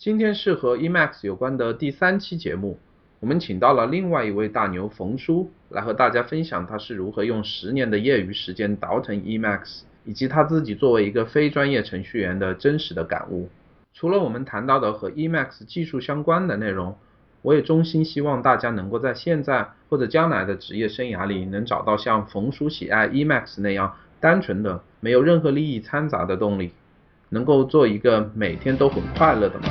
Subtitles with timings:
[0.00, 2.78] 今天是和 Emacs 有关的第三期节目，
[3.20, 13.50] 我们请到了另外一位大牛冯叔来和大家分享他是如何用十年的业余时间倒腾 Emacs，以及他自己作为一个非专业程序员的真实的感悟。
[13.92, 16.96] 除了我们谈到的和 Emacs 技术相关的内容，
[17.42, 26.72] 我也衷心希望大家能够在现在或者将来的职业生涯里，能找到像冯叔喜爱 Emacs 那样单纯的、没有任何利益掺杂的动力，
[27.30, 29.70] 能够做一个每天都很快乐的忙。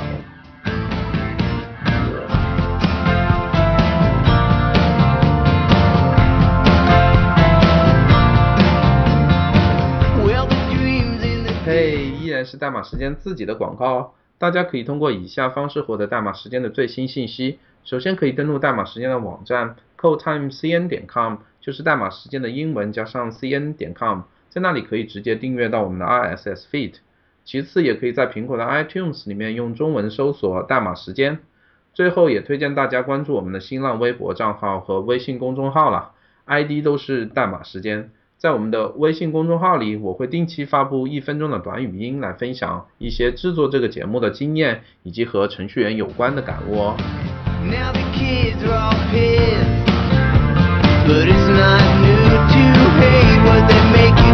[11.66, 14.10] 嘿，依然是代码时间自己的广告哦。
[14.38, 17.60] 大家可以通过以下方式获得代码时间的最新信息。
[17.84, 26.94] 首先可以登录代码时间的网站 codetimecn 点 com，就是代码时间的英文加上 cn 点 com，在那里可以直接订阅到我们的 RSS feed。
[27.44, 31.38] 其次也可以在苹果的 iTunes 里面用中文搜索代码时间。
[31.92, 36.12] 最后也推荐大家关注我们的新浪微博账号和微信公众号了
[36.46, 38.10] ，ID 都是代码时间。
[38.38, 46.96] 在我们的微信公众号里，我会定期发布一分钟的短语音来分享一些制作这个节目的经验，以及和程序员有关的感悟哦。
[47.64, 52.62] now the kids are up here，but it's not new to
[52.96, 54.29] him what they make you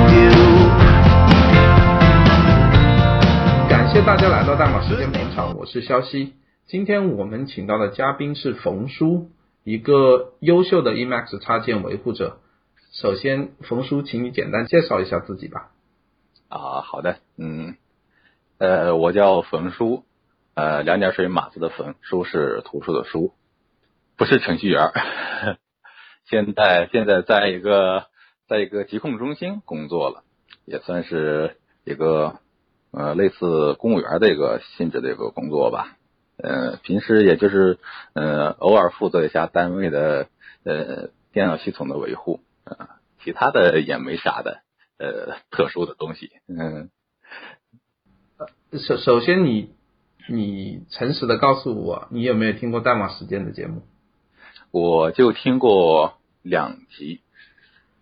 [3.96, 6.34] 谢大家来到代码时间捧场，我是肖西。
[6.66, 9.30] 今天我们请到的嘉宾是冯叔，
[9.64, 12.40] 一个优秀的 Emacs 插件维护者。
[12.92, 15.70] 首先，冯叔，请你简单介绍一下自己吧。
[16.50, 17.76] 啊，好的，嗯，
[18.58, 20.04] 呃，我叫冯叔，
[20.52, 23.32] 呃，两点水马字的冯，叔是图书的书，
[24.18, 24.90] 不是程序员。
[26.28, 28.04] 现在现在在一个
[28.46, 30.22] 在一个疾控中心工作了，
[30.66, 32.40] 也算是一个
[32.96, 35.96] 呃类似公务员的一个性质的一个工作吧。
[36.38, 37.78] 呃，平时也就是
[38.14, 40.28] 呃偶尔负责一下单位的
[40.64, 42.40] 呃电脑系统的维护。
[42.64, 44.62] 啊，其他的也没啥的，
[44.98, 46.30] 呃，特殊的东西。
[46.48, 46.90] 嗯，
[48.72, 49.70] 首首先你
[50.28, 53.82] 你诚实的告诉我，你有没有听过代码时间的节目？
[54.72, 57.20] 我就听过两集，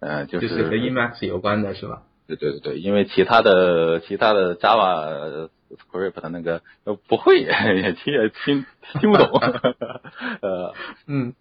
[0.01, 2.03] 呃，就是和 Emacs 有关的是吧？
[2.27, 8.65] 对对对对，因为其他的其他的 Java Script 的那个都不会，也听也听
[9.01, 9.29] 听不懂。
[10.43, 10.75] 呃，
[11.07, 11.35] 嗯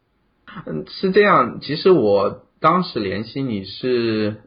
[0.66, 2.44] 嗯，是这样，其实我。
[2.63, 4.38] 当时联系你是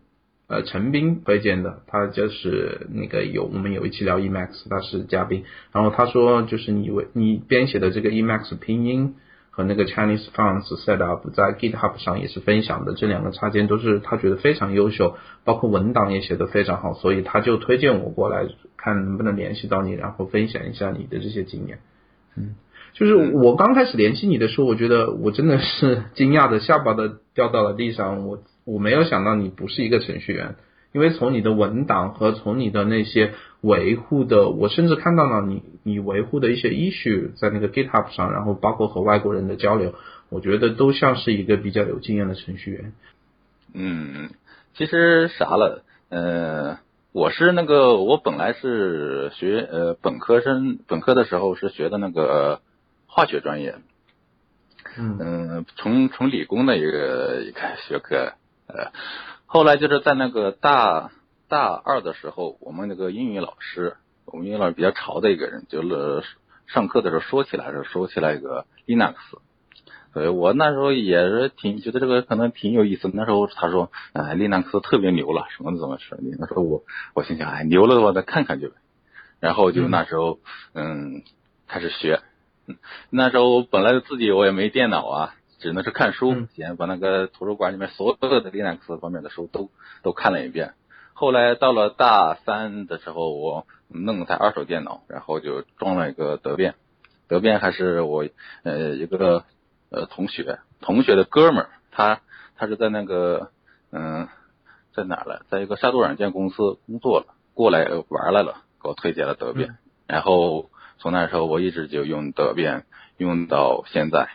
[0.49, 9.17] 呃陈斌推荐的，他就是那个有我们有一期聊 Emacs，他是嘉宾，然后他说就是你为你编写的这个 Emacs 拼音
[9.57, 18.47] 和那个 Chinese fonts setup 在 GitHub 上也是分享的，这两个插件都是他觉得非常优秀，包括文档也写得非常好，所以他就推荐我过来
[18.77, 21.79] 看能不能联系到你，然后分享一下你的这些经验，
[22.37, 22.55] 嗯。
[22.93, 28.27] 就是我刚开始联系你的时候，我觉得我真的是惊讶的下巴都掉到了地上。
[28.27, 30.57] 我我没有想到你不是一个程序员，
[30.93, 39.95] 因为从你的文档和从你的那些维护的，我甚至看到了你你维护的一些 issue 在那个 GitHub 上，然后包括和外国人的交流，
[40.29, 42.93] 我觉得都像是一个比较有经验的程序员。
[43.75, 44.31] 嗯，
[44.75, 46.79] 其实啥了，呃，
[47.13, 52.61] 我是那个我本来是学呃本科生，本科的时候是学的那个。
[53.09, 53.77] 化学专业，
[54.99, 58.35] 嗯，从从理工的一个一个学科，
[58.67, 58.93] 呃，
[59.47, 61.11] 后来就是在那个大
[61.49, 66.25] 大二的时候，我们那个英语老师，我们英语老师比较潮的一个人，就是
[66.67, 69.15] 上课的时候说起来是说起来一个 Linux，
[70.13, 73.11] 所以我那时候也是挺觉得这个可能挺有意思。
[73.15, 76.19] 那时候他说，哎，Linux 特别牛了，什么怎么说？
[76.39, 76.83] 那时候我
[77.15, 78.75] 我心想，哎，牛了的话再看看去呗。
[79.39, 80.41] 然后就那时候，
[80.73, 81.23] 嗯，
[81.69, 82.21] 开始学。
[83.11, 89.71] 那时候本来自己我也没电脑啊，只能是看书，先把那个图书馆里面所有的 Linux 方面的书都
[90.03, 90.75] 都看了一遍。
[91.17, 96.75] 后来到了大三的时候，我弄了台二手电脑，然后就装了一个德变。
[97.27, 98.29] 德变还是我
[98.63, 99.45] 呃一个
[99.91, 102.21] 呃同学同学的哥们儿，他
[102.57, 103.51] 他是在那个
[103.91, 104.29] 嗯
[104.93, 110.69] 在哪了，在一个杀毒软件公司工作了，过来玩来了，给我推荐了德变，然后。
[110.99, 112.87] 从那时候我一直就用德变，
[113.19, 114.31] 用到现在，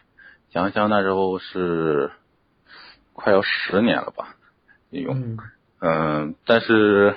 [0.51, 2.11] 想想那时候是
[3.13, 4.35] 快要十年了吧，
[4.91, 5.37] 用，嗯，
[6.45, 7.15] 但是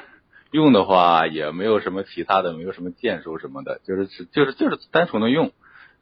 [0.51, 5.53] 用的话也没有什么其他的，没有什么键数什么的，就是就是就是单纯的用，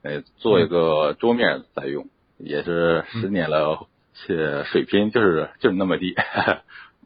[0.03, 6.15] 呃，做一个桌面在用，也是十年了，且水平就是就是那么低，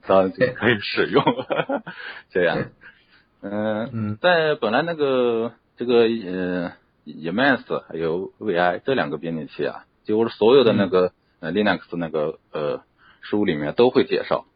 [0.07, 1.25] 当然可以使用，
[2.31, 2.71] 这样，
[3.41, 5.53] 嗯嗯，在本来那个。
[5.79, 6.73] 这个呃
[7.05, 12.81] Emacs 还有 VI 这两个编辑器啊，几乎是所有的那个呃 Linux 那个呃
[13.21, 14.47] 书里面都会介绍。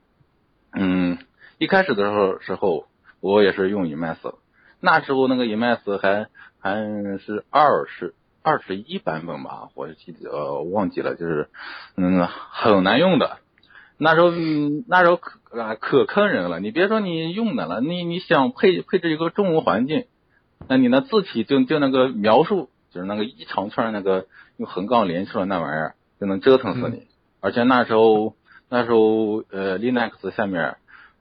[0.72, 1.18] 嗯，
[1.58, 2.86] 一开始的时候时候
[3.20, 4.34] 我也是用 Emacs，
[4.80, 6.28] 那时候那个 Emacs 还
[6.60, 6.76] 还
[7.18, 11.48] 是二十二十一版本吧，我记得呃忘记了，就是
[11.96, 13.38] 嗯很难用的。
[13.98, 14.30] 那时候
[14.88, 20.06] 那时候可可坑人了，你别说你用的了，你你想配配置一个中文环境，
[20.68, 24.26] 那你那字体就就那个描述，就是那个一长串那个
[24.56, 27.08] 用横杠连出来那玩意儿，就能折腾死你。
[27.40, 28.34] 而且那时候
[28.70, 30.76] 那时候呃 Linux 下面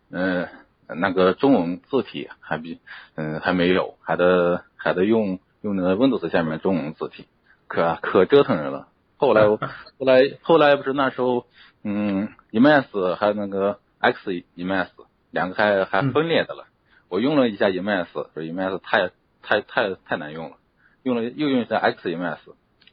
[0.09, 0.47] 嗯
[0.87, 2.79] 那个中文字体还比
[3.15, 7.27] 嗯还没有，还得还得用用那个 Windows 下面中文字体，
[7.67, 8.87] 可可折腾人了。
[9.17, 9.57] 后来 后
[9.99, 11.45] 来后来不是那时候。
[11.81, 14.89] 嗯，Emacs 还有那个 X Emacs
[15.31, 16.65] 两个还还分裂的了。
[17.07, 19.11] 我用了一下 Emacs，说 Emacs 太
[19.41, 20.57] 太太太难用了。
[21.03, 22.39] 用了又用一下 X Emacs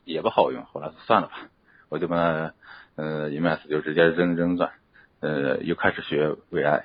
[0.04, 1.34] 也不好用，后来算了吧，
[1.88, 2.52] 我就把
[2.96, 4.72] 呃 Emacs 就直接扔扔转，
[5.20, 6.84] 呃又开始学 VI。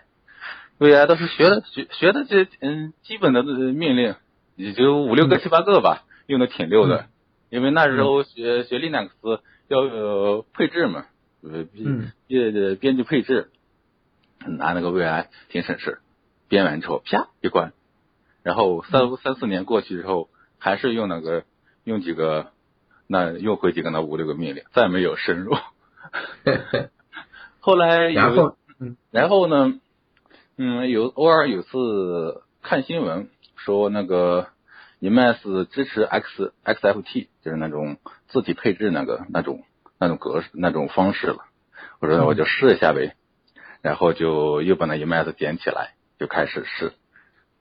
[0.79, 4.15] VI 倒是学的学学的这嗯基本的命令
[4.55, 7.05] 也就五六个七八个吧，用的挺溜的。
[7.49, 9.09] 因为那时候学学 Linux
[9.67, 11.05] 要配置嘛。
[11.43, 13.49] 呃编编编辑配置，
[14.45, 15.97] 拿那个 VI 挺省事，
[16.47, 17.73] 编完之后啪一关，
[18.43, 20.29] 然后三三四年过去之后，
[20.59, 21.43] 还是用那个
[21.83, 22.51] 用几个
[23.07, 25.57] 那用回几个那五六个命令，再没有深入。
[27.59, 28.57] 后来然后
[29.11, 29.79] 然后呢，
[30.57, 34.47] 嗯有偶尔有次看新闻说那个
[34.99, 37.97] Emacs 支持 X XFT，就是那种
[38.27, 39.63] 字体配置那个那种。
[40.03, 41.45] 那种格式那种方式了，
[41.99, 43.13] 我说我就试一下呗，
[43.83, 46.93] 然后就又把那 Emacs 捡起来，就开始试。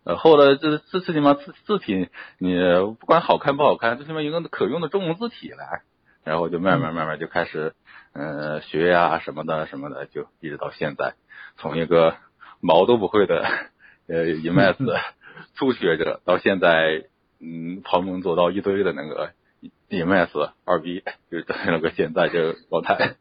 [0.04, 2.08] 呃，后来这这最起码字字体
[2.38, 2.56] 你
[2.98, 5.82] 不管好看不好看，最起码有个可用的中文字体来，
[6.24, 7.74] 然后就慢慢慢慢就开始
[8.12, 11.14] 嗯学呀什么的什么的，就一直到现在，
[11.56, 12.16] 从一个
[12.60, 13.44] 毛都不会的
[14.06, 15.00] 呃 Emacs
[15.56, 17.04] 初学者，到现在
[17.40, 19.30] 嗯旁门左道一堆的那个。
[19.90, 21.02] Emacs 二逼
[21.32, 23.16] 就是那个现在这个状态。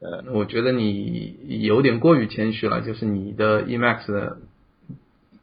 [0.00, 4.36] 呃，我觉得你有点过于谦虚了，就是你的 Emacs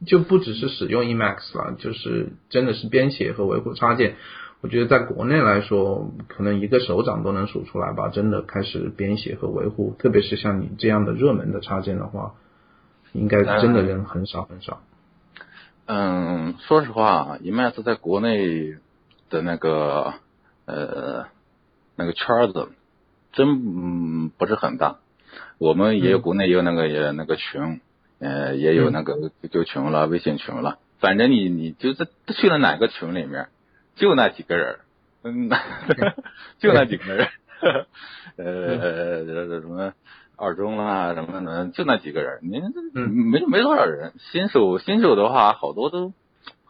[0.06, 4.18] 就不只是使用 Emacs 了，就是真的是编写和维护插件。
[4.62, 8.10] 我觉得在国内来说，可能一个手掌都能数出来吧。
[8.10, 12.36] 真的开始编写和维护，特别是像你这样的热门的插件的话，
[13.12, 14.82] 应该真的人很少很少。
[15.88, 18.78] 嗯，说实话，Emacs 在国内。
[19.32, 20.16] 的那个
[20.66, 21.28] 呃
[21.96, 22.68] 那个圈子
[23.32, 24.98] 真嗯不是很大，
[25.58, 27.80] 我们也有国内也有那个也那个群，
[28.20, 33.48] 呃也有那个 QQ 群了、微信群了，反正你你就在去了哪个群里面，
[33.96, 34.80] 就那几个人，
[35.24, 35.50] 嗯，
[36.60, 37.28] 就那几个人，
[38.38, 39.26] 呃
[39.62, 39.94] 什么
[40.36, 42.60] 二中啦什么的，就那几个人，你
[42.94, 46.14] 没没多少人，新手新手的话好多都。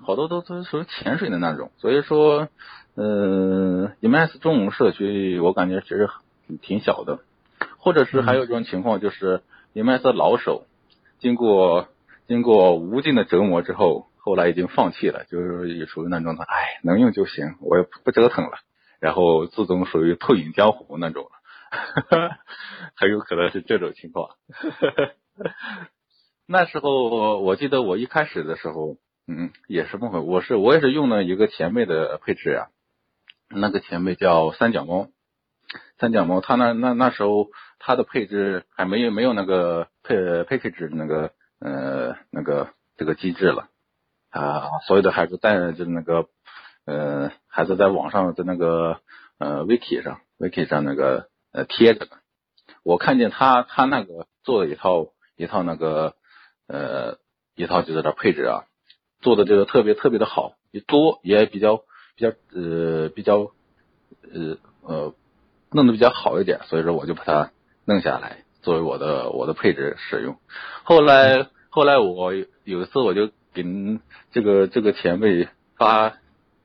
[0.04, 2.48] 好多都都属于潜水的那种，所以说，
[2.96, 6.10] 呃，Emacs 中文社区我感觉其实
[6.64, 7.20] 挺小的，
[7.78, 9.44] 或者是还有一种情况就是
[9.76, 10.66] Emacs 老手
[11.20, 11.88] 经过
[12.28, 18.60] 经过无尽的折磨之后，后来已经放弃了，就是也属于那种的，哎，能用就行，我也不折腾了，
[19.00, 21.32] 然后自动属于退隐江湖那种了，
[22.96, 24.36] 很有可能是这种情况。
[26.46, 28.98] 那时候我记得我一开始的时候。
[29.28, 30.20] 嗯，也是不会。
[30.20, 32.70] 我是我也是用了一个前辈的配置呀，
[33.50, 35.10] 那个前辈叫三脚猫，
[36.00, 43.70] 三脚猫，他那那那时候他的配置还没有没有那个配配配置那个呃那个这个机制了
[44.32, 46.26] 啊，所有的还是在就是那个
[46.86, 49.00] 呃孩子在网上的那个
[49.38, 52.18] 呃 wiki 上 wiki 上那个呃贴着的。
[52.84, 56.16] 我看见他他那个做了一套一套那个
[56.68, 57.20] 呃
[57.56, 58.64] 一套就是这配置啊。
[59.22, 61.84] 做的这个特别特别的好，也多也比较
[62.16, 63.52] 比较呃比较
[64.34, 65.14] 呃呃
[65.70, 67.52] 弄得比较好一点，所以说我就把它
[67.86, 70.40] 弄下来作为我的我的配置使用。
[70.84, 73.64] 后来后来我有一次我就给
[74.32, 76.18] 这个这个前辈发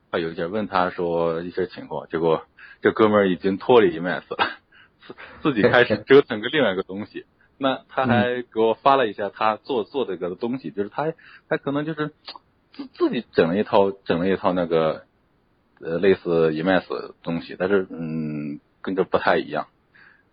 [0.09, 2.45] 发邮件问他说一些情况，结果
[2.81, 4.49] 这哥们儿已经脱离 Emacs 了，
[5.07, 7.25] 自自己开始折腾个另外一个东西。
[7.57, 11.13] 那他还给我发了一下他做做这个东西，就是他
[11.49, 12.11] 他可能就是。
[12.73, 15.05] 自自己整了一套，整了一套那个
[15.81, 19.65] 呃类似 Emacs 东西，但是嗯跟这不太一样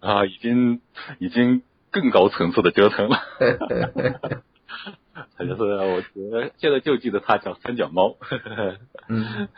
[0.00, 0.80] 啊，已经
[1.18, 1.60] 已经
[1.90, 3.18] 更高层次的折腾了。
[5.36, 8.16] 他就是我觉得现在就记得他叫三脚猫。
[9.08, 9.48] 嗯。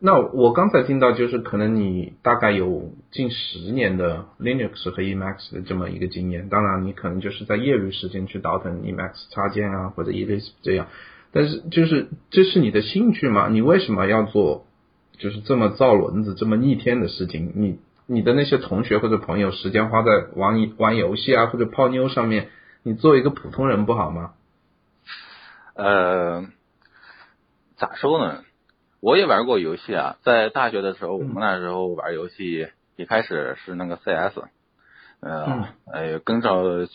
[0.00, 10.86] 那我刚才听到就是可能你大概有近十年的 Linux 和 Emacs 的这么一个经验，当然你可能就是在业余时间去倒腾 Emacs 插件啊或者 Elixir 这样，
[11.32, 13.48] 但是就是这是你的兴趣嘛？
[13.48, 14.66] 你为什么要做
[15.18, 17.50] 就是这么造轮子这么逆天的事情？
[17.56, 22.50] 你你的那些同学或者朋友时间花在玩玩游戏啊或者泡妞上面，
[22.84, 24.34] 你做一个普通人不好吗？
[25.78, 26.44] 呃，
[27.76, 28.42] 咋说呢？
[28.98, 32.66] 我也玩过游戏啊，在大学的时候，我们那时候玩游戏，
[32.96, 34.42] 一开始是那个 CS，
[35.20, 36.88] 呃，哎，跟着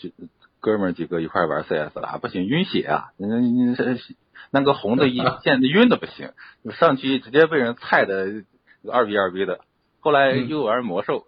[0.60, 3.74] 哥们几个一块玩 CS 了，不行，晕血啊，你你
[4.52, 6.32] 那个红的一见晕的不行，
[6.78, 8.44] 上去直接被人菜的
[8.92, 9.62] 二逼二逼的。
[10.02, 11.28] 后来又玩魔兽，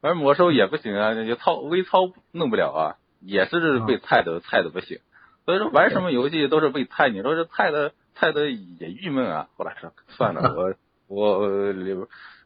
[0.00, 2.82] 玩魔兽也不行啊，就操微操弄不了啊，
[3.20, 4.98] 也是被菜的菜的不行。
[5.46, 7.92] 所以说玩什么游戏都是被菜，你说这菜的。
[8.18, 10.72] 菜的也郁闷啊，后来说算了，我
[11.06, 11.46] 我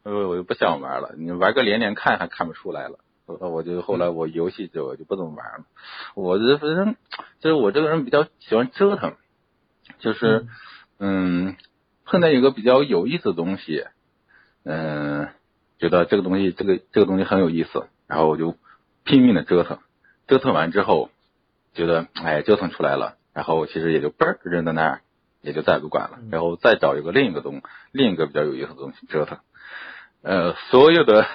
[0.03, 1.13] 呃我就不想玩了。
[1.17, 5.65] 你玩个连连看还看不出来了，我就后来我游戏就我就不怎么玩了。
[6.13, 6.97] 我这反正
[7.39, 9.13] 就是我这个人比较喜欢折腾，
[9.99, 10.45] 就是
[10.99, 11.55] 嗯
[12.03, 13.85] 碰到一个比较有意思的东西，
[14.65, 15.29] 嗯
[15.79, 18.57] 觉得这个东西这个这个东西很有意思，然后我就
[19.05, 19.79] 拼命的折腾，
[20.27, 21.11] 折腾完之后
[21.73, 25.01] 觉得哎折腾出来了，然后其实也就嘣儿扔在那儿。
[25.43, 29.39] 也就再也不管了，然后再找一个另一个东，另一个比较有意思的东西折腾。
[30.21, 31.25] 呃，所有的，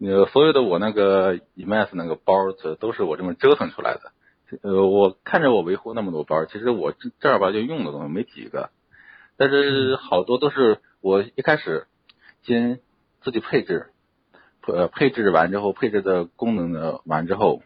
[0.00, 4.10] 呃，所有的我那个 Emacs 那个包，这都是我这么折腾出来的。
[4.62, 8.70] 呃，我看着我维护那么多包，其实我这正儿八经用的东西没几个，
[9.36, 11.86] 但是好多都是我一开始
[12.42, 12.80] 先
[13.22, 13.90] 自己配置，
[14.66, 17.62] 呃，配置完之后，配置的功能呢完之后，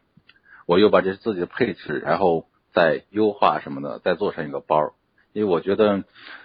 [0.67, 4.95] 我又把这自己的配置，然后再优化什么的，再做成一个包。
[5.33, 6.05] 因为我觉得，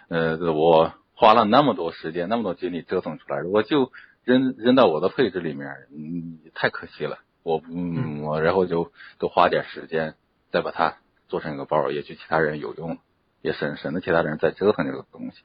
[0.09, 3.91] 呃，我花了那么多时间、那么多精力折腾出来，我就
[4.23, 7.19] 扔扔到我的配置里面，嗯，太可惜了。
[7.43, 10.15] 我，嗯，我然后就多花点时间，
[10.51, 10.97] 再把它
[11.27, 12.99] 做成一个包，也许其他人有用，
[13.41, 15.41] 也省省得其他人再折腾这个东西。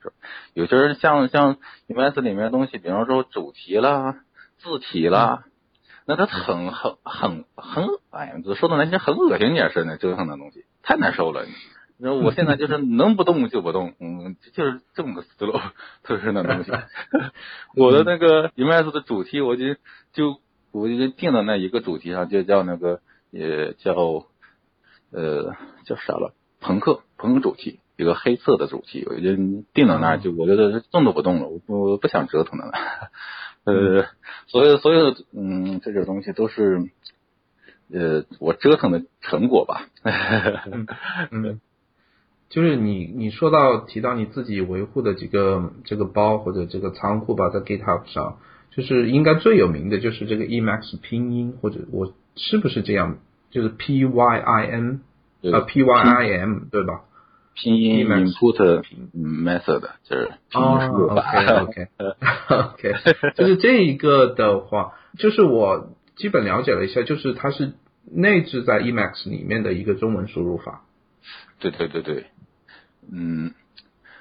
[0.52, 1.56] 有些人像像
[1.86, 4.16] 里面的东西，比方说主题啦、
[4.58, 5.44] 字体啦，
[6.06, 11.44] 那它很很很很，哎呀，说的难听很恶心点似的折腾的东西，太难受了。
[11.98, 15.58] 那我现在就是 能不动就不动，嗯，就是这么个思路，
[16.04, 16.70] 特是那东西。
[17.74, 19.74] 我的那个 Emacs 的主题，我就
[20.12, 20.40] 就
[20.72, 23.94] 我就定到那一个主题上，就叫那个也叫
[25.10, 26.34] 呃叫啥了？
[26.60, 29.34] 朋克朋克主题，一个黑色的主题，我就
[29.72, 32.72] 定到那儿，就我觉得动都不动了，我我不想折腾了。
[33.66, 34.06] 呃，
[34.46, 36.88] 所有所有嗯这些东西都是
[37.92, 39.88] 呃我折腾的成果吧。
[41.30, 41.60] 嗯。
[42.48, 48.38] 就是你你说到提到你自己维护的几个这个包或者这个仓库吧，在 GitHub 上，
[48.70, 53.18] 就是应该最有名的就是这个 Emacs 拼音或者我是不是这样？
[53.50, 55.00] 就是 P Y I N
[55.52, 57.00] 啊 P Y I M 对吧？
[57.56, 58.84] 拼音 input
[59.14, 61.22] method 就是拼音输入法。
[61.64, 61.88] OK
[62.48, 62.94] OK，
[63.34, 67.72] 就是这一个的话，就是我基本了解了一下，就是它是
[68.04, 70.82] 内置在 Emacs 里面的一个中文输入法。
[71.58, 72.26] 对对对对。
[73.10, 73.54] 嗯，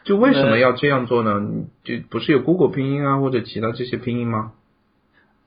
[0.06, 1.42] 就为什么要这样做呢？
[1.84, 4.54] 就不是有 Google 拼音啊，或者其他这些拼音吗？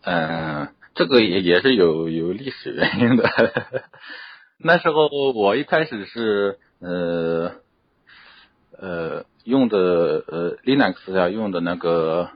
[0.02, 3.28] 嗯，这个也也是有有历史原因的。
[4.60, 7.52] 那时候我一开始是呃
[8.78, 9.78] 呃用的
[10.26, 12.30] 呃 Linux 下用的那个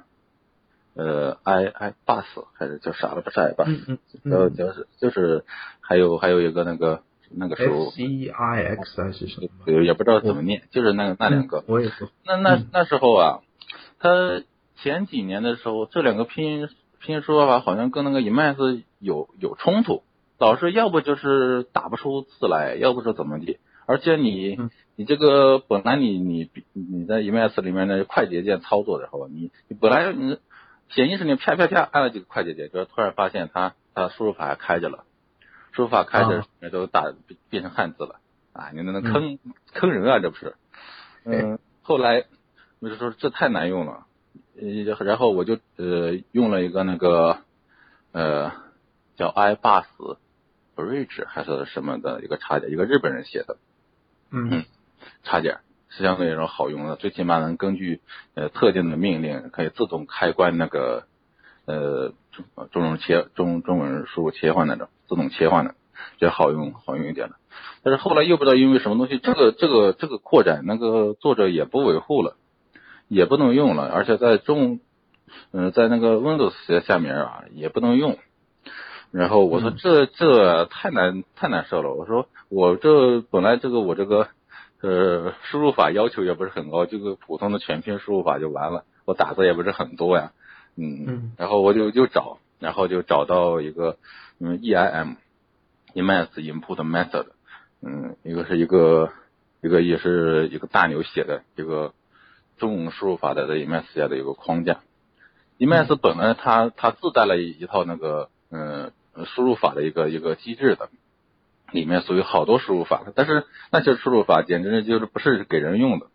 [0.95, 3.23] 呃 i i bus 还是叫啥了？
[3.23, 5.45] 不是 i bus，呃就是就是
[5.81, 7.03] 还有还有一个那个。
[7.35, 9.83] 那个时候，C I X 还是什么？
[9.83, 11.65] 也不知道怎么念，就是那个那两个。
[11.67, 12.11] 我也是。
[12.27, 13.41] 那那那时候啊，
[13.99, 14.43] 他
[14.83, 16.69] 前几年的时候，这两个拼音
[17.01, 20.03] 拼音输入法好像跟那个 Emacs 有有冲突，
[20.39, 23.59] 老是要不就是打不出字来，要不是怎么地。
[23.87, 24.59] 而且你
[24.97, 30.39] 你这个本来你你你在 Emacs 里面的快捷键操作的时候，你你本来你
[30.91, 35.05] 潜意识里啪啪啪按了几个快捷键，就突然发现它它输入法还开着了。
[35.75, 37.15] 输入法开着，那都打
[37.49, 38.21] 变成汉字了
[38.53, 38.69] 啊！
[38.75, 39.39] 你那那坑
[39.73, 40.55] 坑人啊，这不是？
[41.25, 42.27] 嗯，后来
[42.79, 44.05] 我就说这太难用了，
[44.55, 47.39] 呃，然后我就呃用了一个那个
[48.13, 48.53] 呃
[49.17, 50.19] 叫 iBus
[50.77, 53.57] Bridge 还是什么的一个插件，一个日本人写的，
[54.33, 54.65] 嗯，
[55.23, 55.59] 插件
[55.89, 58.01] 是相对来说好用的，最起码能根据
[58.35, 61.05] 呃特定的命令可以自动开关那个
[61.67, 64.89] 呃中中文切中中文输入切换那种。
[65.09, 65.75] 自动切换的，
[66.19, 67.35] 比较好用，好用一点的。
[67.83, 72.39] 但是后来又不知道因为什么东西，这个这个这个扩展那个作者也不维护了，
[73.09, 74.81] 也不能用了，而且在中
[75.51, 78.17] 嗯在那个 Windows 下面啊也不能用。
[79.13, 84.29] 然后我说这这太难太难受了，我说我这本来这个我这个
[84.81, 90.33] 呃输入法要求也不是很高，就个普通的全拼输入法就完了，我打字也不是很多呀，
[90.79, 93.99] 嗯，然后我就就找，然后就找到一个
[94.41, 95.17] 嗯 EIM
[95.93, 97.27] Immense Input Method，
[97.83, 99.11] 嗯，一个是一个
[99.61, 101.93] 一个也是一个大牛写的一个
[102.57, 104.81] 中文输入法的在 Immense 下的一个框架
[105.59, 108.91] ，Immense 本来它它自带了一套那个嗯。
[109.27, 110.89] 输入法的一个一个机制的，
[111.71, 116.07] 里面属于好多输入法，但是那些输入法简直就是不是给人用的，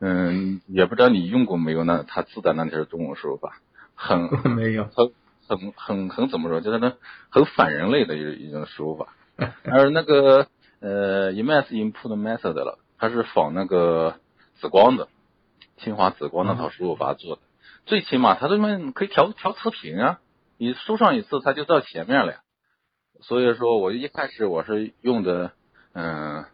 [0.00, 1.84] 嗯，也不知道你用过没有？
[1.84, 3.58] 那它自带那些中文输入法，
[3.94, 5.10] 很 没有，很
[5.46, 6.60] 很很很怎么说？
[6.60, 6.94] 就是那
[7.30, 9.08] 很反人类的一一种输入法。
[9.64, 10.46] 而那个
[10.80, 14.16] 呃，Immense Input Method 了，它是仿那个
[14.60, 15.08] 紫光的，
[15.78, 17.42] 清华紫光那套输入法做的，
[17.86, 20.20] 最起码它这边可以调调词频啊。
[20.58, 22.40] 你输上一次，它就到前面了呀。
[23.20, 25.52] 所以说，我一开始我是用的
[25.92, 26.44] 嗯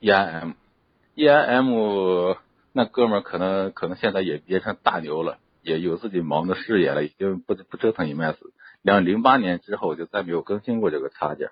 [0.00, 2.34] ，E I M，E I M
[2.72, 8.36] 那哥们儿可能可能现在也变成大牛了，也有自己忙的事业了，已经不不折腾 EMS。
[8.82, 11.50] 两零八年之后就再没有更新过这个插件，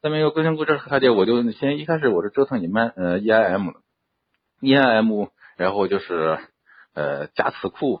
[0.00, 3.80] 再没有更新过这个插件，我就先一开始我是折腾 Emacs 呃 E I M 的
[4.60, 5.26] ，E I M，
[5.56, 6.38] 然后就是
[6.94, 8.00] 呃加词库。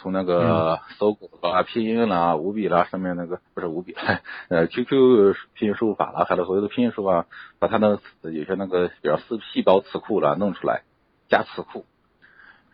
[0.00, 3.96] 从那个搜狗啊、拼音啦、五笔啦上面那个不是五笔，
[4.48, 7.26] 呃，QQ 拼音输入法啦，还有所有的拼音输入法，
[7.58, 10.82] 把它的有些那个比较细细胞词库啦弄出来，
[11.28, 11.84] 加词库。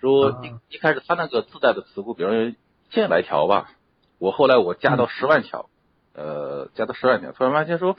[0.01, 2.53] 说一一开始它那个自带的词库，比如
[2.91, 3.71] 千来条吧，
[4.19, 5.71] 我后来我加到十万条，
[6.13, 7.97] 呃，加到十万条，突然发现说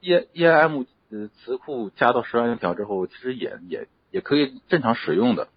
[0.00, 5.48] ，E E I M 呃词库加到十万条之后，其实也也也可以正常使用的。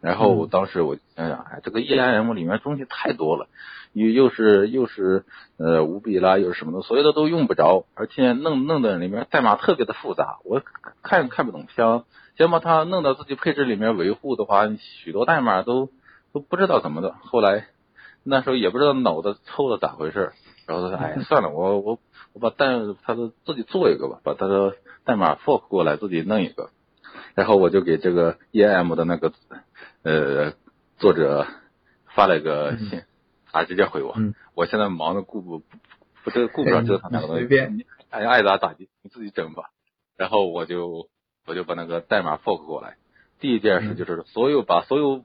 [0.00, 3.48] 然后当时我想想，哎，这个 E I M 里面东西太多了，
[3.92, 5.24] 又又是又是
[5.58, 10.62] 呃五笔啦，又是什么的，所有的都用不着，而且弄弄的里面代码特别的复杂，我
[11.02, 11.66] 看看不懂。
[11.76, 12.04] 想
[12.38, 15.90] 想把它弄到自己配置里面维护的话，许多代码都
[16.32, 17.14] 都不知道怎么的。
[17.22, 17.66] 后来
[18.22, 20.32] 那时候也不知道脑子抽的咋回事，
[20.66, 21.98] 然后他说，哎， 算了，我我
[22.32, 22.66] 我把代
[23.02, 26.70] 他说自己做一个吧，把他的代码 fork 过来，自己弄一个。
[27.34, 29.32] 然后我就给这个 EM 的那个。
[30.02, 30.54] 呃，
[30.96, 31.46] 作者
[32.14, 33.02] 发了一个信，
[33.52, 34.14] 他直接回我，
[34.54, 35.64] 我现在忙的顾不不
[36.24, 39.64] 不这顾不上折腾那个东西，你爱爱咋咋地，你自己整吧。
[40.16, 41.08] 然后我就
[41.46, 42.96] 我就把那个代码 fork 过来，
[43.40, 45.22] 第一件事就是所有把所有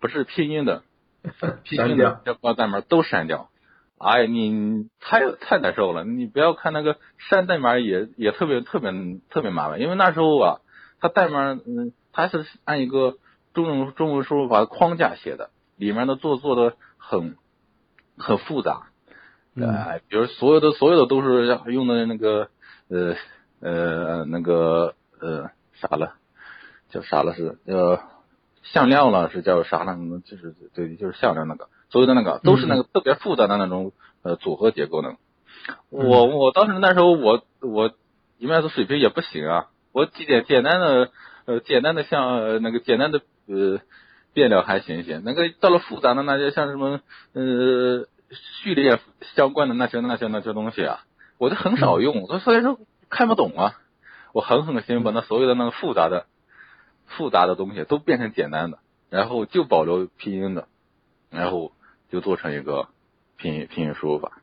[0.00, 0.82] 不是拼音的
[1.62, 3.50] 拼音的这块代码都删掉。
[3.98, 8.90] 哎，你太太难受了，你不要看那个删代码也也特别特别
[9.30, 10.58] 特别麻烦，因为那时候啊，
[11.02, 13.18] 它代码嗯，它是按一个。
[13.54, 17.36] 中文中文输入法框架写的，里面的做做的很
[18.16, 18.86] 很复杂，
[19.54, 22.48] 呃，比如所有的所有的都是用的那个
[22.88, 23.14] 呃
[23.60, 26.14] 呃那个呃啥了，
[26.88, 28.00] 叫啥了是呃
[28.62, 29.98] 向量了是叫啥了？
[30.24, 35.16] 就是对，就是向量那个，所有的那个都是那个特别复杂的那种呃组合结构呢。
[35.90, 37.90] 我我当时那时候我我
[38.38, 41.10] 一面的水平也不行啊，我简简简单的
[41.44, 43.20] 呃简单的像那个简单的。
[43.48, 43.80] 呃，
[44.32, 47.00] 变量还行行，那个到了复杂的那些像什么
[47.32, 48.06] 呃
[48.62, 49.00] 序列
[49.34, 51.00] 相关的那些那些那些东西啊，
[51.38, 52.78] 我就很少用，我所以说
[53.10, 53.74] 看不懂啊。
[54.32, 56.26] 我狠狠心把那所有的那个复杂的
[57.04, 58.78] 复杂的东西都变成简单的，
[59.10, 60.68] 然后就保留拼音的，
[61.28, 61.72] 然后
[62.10, 62.86] 就做成一个
[63.36, 64.40] 拼音拼音输入法。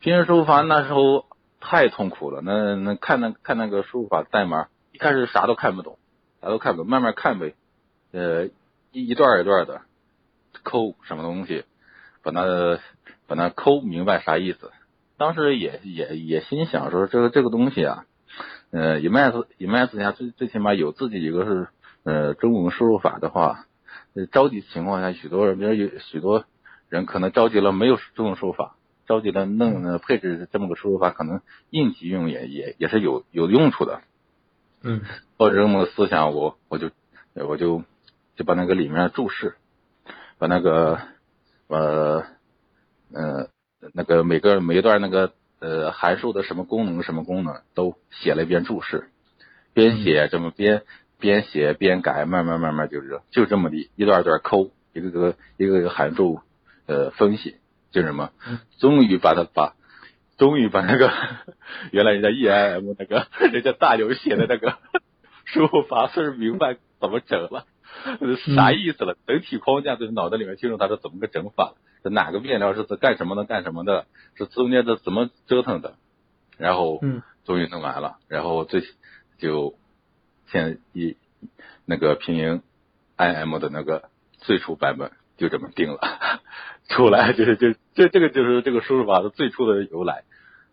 [0.00, 1.24] 拼音输入法那时候
[1.60, 5.98] 太痛苦了，那那看那看那个输入法代码，一开始啥都看不懂，
[6.40, 7.56] 啥都看不懂，慢慢看呗。
[8.12, 8.46] 呃，
[8.92, 9.80] 一一段一段的
[10.62, 11.64] 抠什么东西，
[12.22, 12.78] 把那
[13.26, 14.70] 把那抠明白啥意思。
[15.16, 18.04] 当时也也也心想说，这个这个东西啊，
[18.70, 21.66] 呃，Emacs Emacs 下最最起码有自己一个是
[22.04, 23.66] 呃中文输入法的话，
[24.30, 26.44] 着急情况下，许多人比如有许多
[26.88, 28.76] 人可能着急了没有中文输入法，
[29.08, 34.00] 着急了弄配置这么个输入法，可能应急用也也也是有有用处的。
[34.84, 35.00] 嗯，
[35.36, 36.90] 抱着这么个思想，我我就
[37.34, 37.82] 我就。
[38.36, 39.54] 就把那个里面注释，
[40.38, 40.98] 把那个
[41.68, 42.24] 呃
[43.12, 43.48] 呃
[43.92, 49.08] 那个每个每一段那个呃函数的什么功能什么功能都写了一遍注释，
[49.72, 50.82] 边写这么边
[51.20, 56.40] 边写边改，慢慢慢慢就是就这么的一段段抠，一个个一个个函数
[56.86, 57.54] 呃分析，
[57.92, 58.32] 就什么，
[58.80, 59.76] 终于把它把
[60.36, 61.12] 终于把那个
[61.92, 64.78] 原来人家 E I M 那个人家大牛写的那个
[65.46, 67.66] 输入法算是明白怎么整了，
[68.56, 69.16] 啥意思了？
[69.26, 75.96] 整体框架在脑袋里面清楚它是怎么个整法，是哪个面料是干什么的干什么的，是中间的怎么折腾的，
[76.58, 77.00] 然后
[77.44, 78.82] 终于弄完了，然后最
[79.38, 79.74] 就
[80.46, 81.16] 现一
[81.84, 82.62] 那个拼音
[83.16, 86.00] I M 的那个最初版本就这么定了。
[86.88, 90.24] 出来就是就这这个就是这个输入法的最初的由来，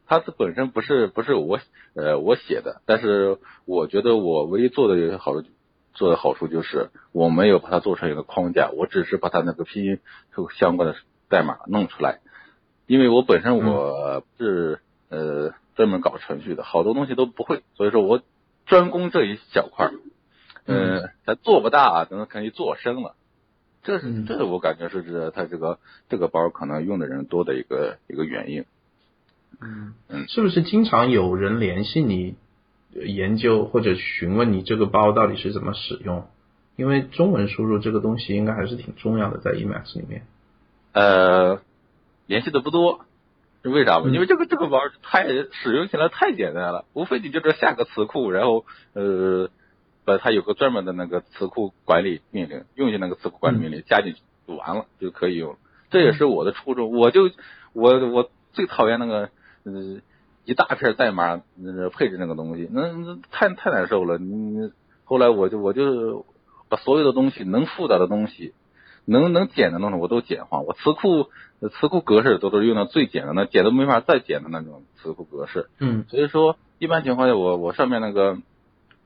[0.07, 1.59] 它是本身不是不是我
[1.95, 5.47] 呃我写的，但是我觉得我唯一做的有些好处
[5.93, 9.99] 做的好处就是我没有把它做成一个框架，我只是把它那个拼音
[10.59, 10.95] 相关的
[11.29, 12.19] 代码弄出来，
[12.87, 18.21] 因为我本身我是呃专门搞程序的，好多东西都不会，所以说我
[18.65, 19.93] 专攻这一小块儿，
[20.65, 23.15] 嗯，它做不大，等可以做深了。
[23.83, 28.65] 这是这是我感觉是这它这个这个包可能用的人多的一个一个原因。
[29.59, 32.35] 嗯嗯，是不是经常有人联系你
[32.93, 36.27] 研究或者询问你这个包到底是怎么使用？
[36.75, 40.25] 因为中文输入这个东西应该还是挺重要的，在 Emacs 里面。
[40.93, 41.61] 呃，
[42.27, 43.05] 联系的不多，
[43.63, 44.09] 是为啥吗？
[44.11, 49.49] 因为这个这个包太使用起来太简单了，无非你就是下个词库，然后呃。
[50.03, 55.57] 呃，它有个专门的那个词库管理命令，用进那个词库管理命令加进去就完了，就可以用。
[55.91, 56.91] 这也是我的初衷。
[56.91, 57.29] 我就
[57.73, 59.29] 我我最讨厌那个
[59.63, 60.01] 呃
[60.43, 61.43] 一大片代码
[61.93, 64.17] 配置那个东西，那那太太难受了。
[64.17, 64.71] 你
[65.03, 66.25] 后来我就我就
[66.67, 68.53] 把所有的东西能复杂的东西，
[69.05, 70.61] 能能简单的东西我都简化。
[70.61, 71.29] 我词库
[71.79, 75.69] 词库格式都是用的最简单的，简都没法再简的那种词库格式。
[75.79, 78.39] 嗯，所以说一般情况下，我我上面那个。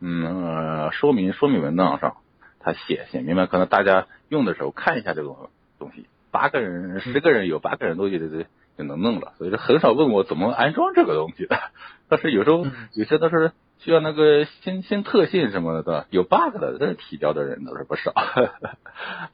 [0.08, 2.18] 嗯，说明说明文档上，
[2.60, 8.44] 他写写明白，可能大家用的时候看一下这种东西，八个人、十个人有八个人都觉得就
[8.78, 11.58] 就能弄了，所以说很少问我怎么安装这个东西的。
[12.08, 18.14] 但是有时候有些都是需要那个新新特性什么的，有 bug 的，这是提交的人倒是不少。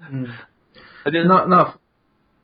[0.09, 0.29] 嗯，
[1.27, 1.73] 那那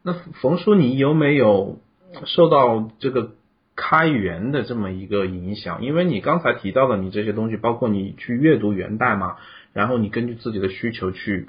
[0.04, 1.80] 那冯叔，你有没有
[2.26, 3.37] 受到这个？
[3.78, 9.38] 开源的这么一个影响，因为你刚才提到的，你这些东西，包括你去阅读源代码，
[9.72, 11.48] 然后你根据自己的需求去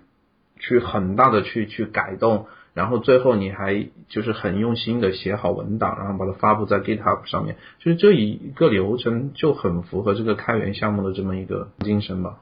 [0.59, 12.41] 去很大的去去改动，然后最后你还就是很用心的写好文档，然后把它发布在 GitHub 上面，就是这一个流程就很符合这个开源项目的这么一个精神吧？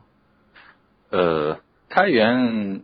[1.10, 2.82] 呃，开源。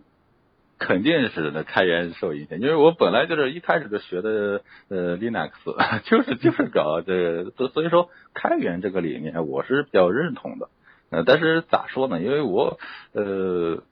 [0.84, 5.52] 肯定是的，开源受影响，因为我本来就是一开始就学的呃 Linux，
[6.04, 10.68] 就是就是搞这，所所以说开源这个理念我是比较认同的，
[11.10, 12.20] 呃，但是咋说呢？
[12.20, 12.80] 因为我
[13.12, 13.84] 呃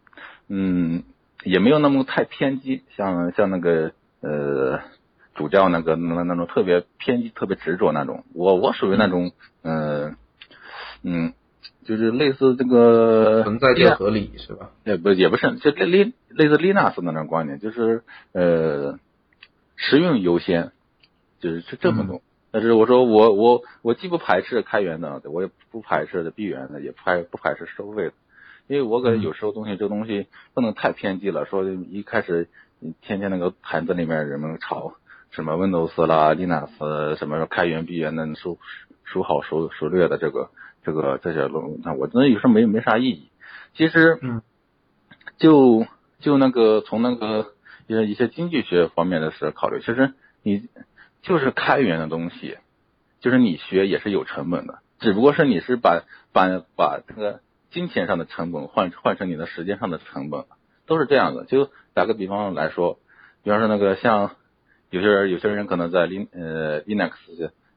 [0.49, 1.05] 嗯
[1.45, 4.81] 也没有那么太偏激，像像那个呃
[5.37, 9.31] 主教那个那那种特别偏激、特别执着那种，我我属于那种
[9.63, 10.17] 嗯
[11.05, 11.33] 嗯。
[11.91, 14.71] 就是类似这个存在就合理是吧？
[14.85, 18.97] 也不也不是，就类类类似 Linux 那种观点，就是呃
[19.75, 20.71] 实用优先，
[21.41, 22.23] 就是是这么弄。
[22.53, 28.13] 但是我说我我我既不排斥开源的，我也不排斥的闭源的，也排不排斥收费的，
[28.69, 31.45] 因为我感觉有时候东西这东西不能太偏激了。
[31.45, 32.47] 说一开始
[32.79, 34.95] 你天天那个盘子里面人们吵
[35.33, 38.59] 什么 Windows 啦、Linux 什么开源闭源的孰
[39.03, 40.51] 孰好孰孰劣的这个。
[40.83, 43.29] 这个这些论那我觉得有时候没没啥意义。
[43.75, 44.43] 其实，嗯，
[45.39, 45.87] 就
[46.19, 47.53] 就那个从那个
[47.87, 50.13] 一些一些经济学方面的事考虑，其实
[50.43, 50.69] 你
[51.23, 52.59] 就是开源的东西，
[53.21, 57.41] 就是你学也是有成本的，只不过是你是把把把这个
[57.71, 60.47] 金钱上的成本换换成你的时间上的成本，
[60.87, 61.45] 都是这样的。
[61.45, 62.99] 就打个比方来说，
[63.45, 64.33] 比方说那个像
[64.91, 67.13] 有些人有些人可能在 Lin 呃 Linux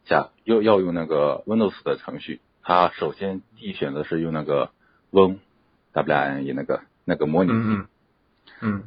[0.06, 2.42] 下要要用那个 Windows 的程序。
[2.64, 4.72] 他首先第一选择是用那个
[5.12, 7.56] Win，W I N E 那个那个模拟器。
[7.58, 7.88] 嗯
[8.62, 8.84] 嗯。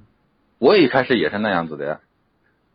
[0.58, 2.00] 我一开始也是那样子的呀，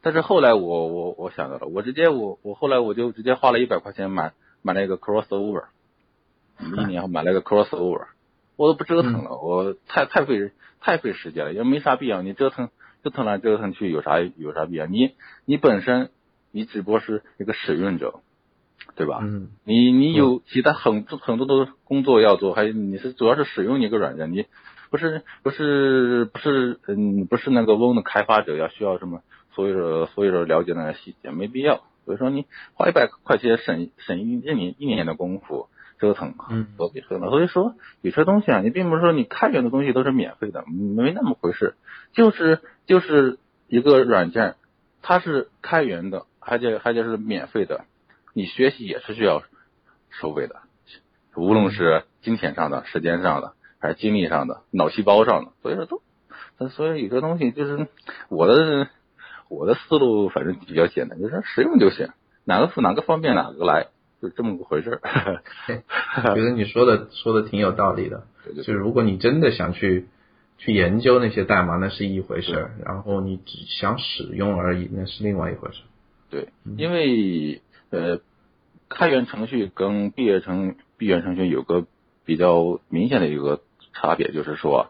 [0.04, 5.66] 但是后来我我我想到了，我直接我我后来我就直接花了一百块钱买买了一个 Crossover，
[6.60, 8.06] 一年后买了个 Crossover，
[8.56, 12.70] 我都不折腾了，我太太费太费时间了，也没啥必要，你折腾
[13.04, 14.86] 折腾来折腾去有啥有啥必要？
[14.86, 16.12] 你你本身
[16.52, 18.20] 你只不过是一个使用者。
[19.02, 19.18] 对吧？
[19.24, 24.46] 嗯，你你有其他很很多的工作要做，还有你是主要是使用一个软件，你
[24.92, 29.24] 不是不是不是嗯不是那个 Win 的开发者要需要什么，
[29.56, 31.82] 所以说所以说了解那些细节没必要。
[32.06, 35.68] 所以说你花一百块钱省省一一年一年的功夫
[36.00, 37.30] 折腾，嗯，何必何呢？
[37.32, 41.74] 所以说有些东西啊，你并不是说你开源的东西都是免费的，没那么回事。
[42.14, 44.56] 就是就是一个软件，
[45.02, 47.86] 它是开源的，而且而且是免费的。
[48.34, 49.44] 你学习也是需要
[50.10, 50.58] 收费的，
[51.36, 56.02] 无论是金钱上的、时间上的，还是精力上的、脑细胞上的，所以说都，
[56.70, 57.88] 所以有些东西就是
[58.30, 58.88] 我的
[59.50, 62.10] 我的思路反正比较简单，就是实用就行，
[62.46, 63.88] 哪个哪个方便哪个来，
[64.22, 65.44] 就这么个回事儿。
[65.68, 68.26] 觉 得你说的说的挺有道理的，
[68.64, 70.08] 就如果你真的想去。
[70.64, 75.82] 去研究那些代码那是一回事儿，然后你只想使用而已那是另外一回事。
[76.30, 78.20] 对，因为呃，
[78.90, 81.86] 开源程序跟闭源程闭源程序有个
[82.26, 83.62] 比较明显的一个
[83.94, 84.88] 差别，就是说，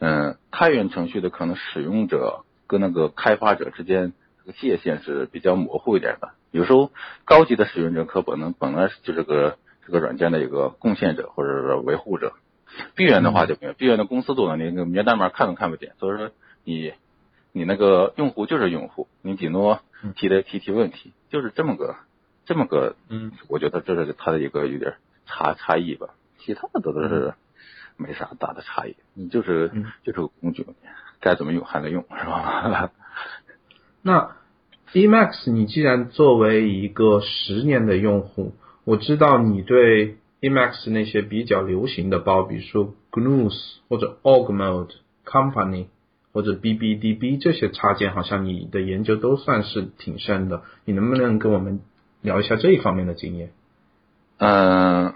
[0.00, 6.30] 嗯，开源程序的可能使用者跟那个开发者之间这个界限是比较模糊一点的。
[6.50, 6.90] 有时候
[7.24, 12.32] 高级的使用者可能本来就是个这个软件的一个贡献者或者是维护者。
[12.94, 16.30] 闭源的话就没有，闭源的公司做的，你那个源代码看都看不见，所以说
[16.64, 16.92] 你
[17.52, 19.80] 你那个用户就是用户，你顶多
[20.16, 21.96] 提的提提问题，就是这么个
[22.48, 24.94] 这么个，嗯，我觉得这是它的一个有点
[25.26, 26.08] 差差异吧，
[26.38, 27.34] 其他的都都是
[27.98, 29.70] 没啥大的差异，你就是
[30.02, 30.66] 就是个工具，
[31.20, 32.90] 该怎么用还能用 是吧？
[34.02, 34.36] 那
[34.94, 40.16] Emacs，你既然作为一个十年的用户，我知道你对。
[40.40, 44.92] Emacs 那些比较流行的包，比如说 GNUS 或者 Org-Mode
[45.26, 45.86] Company
[46.32, 50.62] 或者 BBDB 这些插件，好像你的研究都算是挺深的。
[50.84, 51.80] 你能不能跟我们
[52.22, 53.50] 聊一下这一方面的经验？
[54.38, 55.14] 嗯，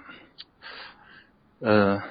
[1.61, 2.03] 呃，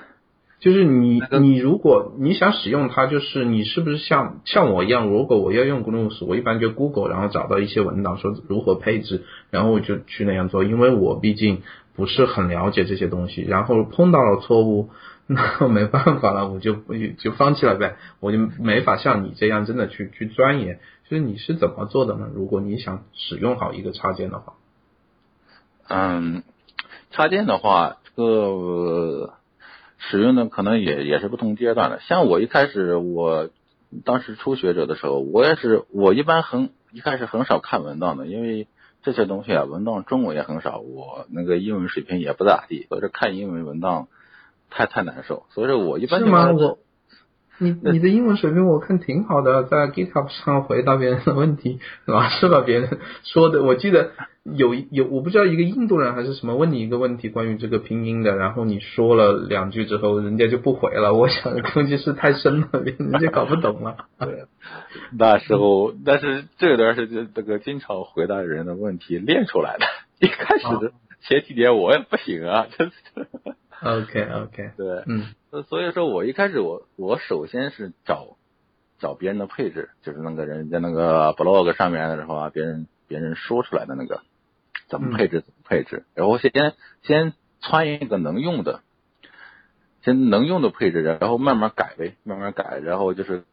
[0.60, 5.08] 就是你你如果你想使用它，就是你是不是像像我一样？
[5.08, 11.62] 如果我要用 GNU，我一般就 Google，然后找到一些文档说如何配置，然后我就去那样做，因为我毕竟。
[11.94, 14.90] 不是很了解这些东西，然后碰到了错误，
[15.28, 16.74] 那没办法了，我就
[17.20, 20.80] 就放弃了呗，我就没法像你这样真的去去钻研。
[21.10, 22.30] 就是你是怎么做的呢？
[22.34, 24.54] 如果你想使用好一个插件的话，
[25.92, 26.44] 嗯，
[27.12, 29.34] 插件的话，这个
[29.98, 32.00] 使用的可能也也是不同阶段的。
[32.00, 33.50] 像我一开始，我
[34.06, 38.68] 当时初学者的时候，我也是，我一般很一开始很少看文档的，因为。
[39.04, 44.10] 这些东西啊，文档中文也很少，我那个英文水平也不咋地，所以说看英文文档
[44.70, 45.48] 太太难受。
[45.50, 46.52] 所以说我一般是吗？
[46.52, 46.78] 我
[47.58, 54.12] 你你的英文水平我看挺好的，在 GitHub 上回答别人的问题，老是把别人说的，我记得。
[54.44, 61.14] 有有，我不知道一个印度人还是什么问你一个问题，关于这个拼音的，然后你说了两句之后，人家就不回了。
[61.14, 64.08] 我想估计是太深了，人家搞不懂了。
[64.18, 64.46] 对，
[65.16, 69.86] 那时候，但是这段是这个经常回答人的问题练出来的。
[70.20, 72.96] 一开始的前几年我也不行啊， 真是。
[73.84, 75.36] OK OK，对，嗯，
[75.70, 78.38] 所以说我一开始我我首先是找
[79.00, 84.22] 找别人的配置，就是那个人在那个 blog 上面的时候啊，别人别人说出来的那个。
[84.92, 85.40] 怎么配置？
[85.40, 86.04] 怎么配置？
[86.14, 86.52] 然后先
[87.02, 88.82] 先穿一个能用的，
[90.04, 92.78] 先能用的配置，然后慢慢改呗，慢慢改。
[92.84, 93.46] 然后就是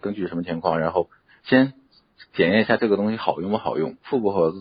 [0.00, 1.10] 根据什么情况，然后
[1.42, 1.74] 先
[2.32, 4.54] 检验一下这个东西好用不好用，符不符合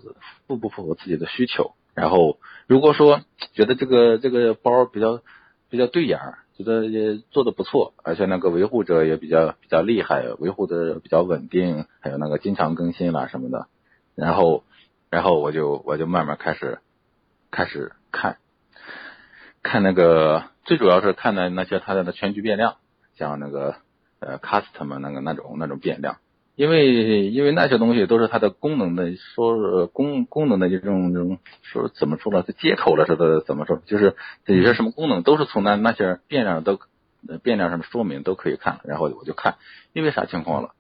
[0.48, 1.76] 符不符合自己的需求。
[1.96, 3.22] 然后如果说
[3.54, 5.22] 觉得这个这个包比较
[5.70, 13.68] 比较对眼儿，觉得也做的不错，而且那个维护者也比较比较厉害，维护的比较稳定，还有那个经常更新啦什么的，
[14.14, 14.66] 然后。
[15.10, 16.80] 然后我就我就慢慢开始
[17.50, 18.38] 开始看，
[19.64, 22.76] 看那个最主要是看的那些它的那全局变量，
[23.16, 23.76] 像那个
[24.20, 26.18] 呃 custom 那个那种那种变量，
[26.56, 32.44] 因为因为那些东西都是它的功能的说功功能的这种这种说怎么说呢？
[32.60, 33.82] 接口了似的怎么说？
[33.86, 34.16] 就是
[34.46, 36.80] 有些什么功能都是从那那些变量都
[37.42, 39.56] 变量上面说明都可以看，然后我就看，
[39.94, 40.72] 因为啥情况了？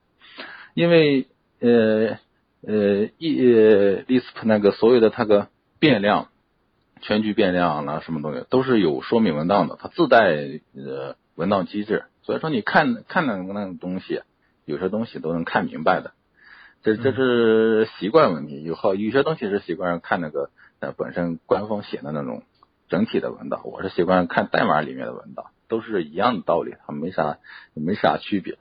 [0.73, 1.27] 因为
[1.61, 2.17] 呃。
[2.65, 5.47] 呃，一呃，Lisp 那个所有的它个
[5.79, 6.29] 变量、
[7.01, 10.35] 全局变量啦，什么东西都是有说明文档的，它自带
[10.75, 14.21] 呃文档机制，所以说你看看那个那种东西，
[14.65, 16.13] 有些东西都能看明白的。
[16.81, 22.41] 这这是习惯问题，有好有些东西是习惯看那个呃本身官方写的那种
[22.89, 27.37] 整体的文档，我是习惯看代码里面的文档，都是一样的道理，它没啥
[27.75, 28.57] 没啥区别。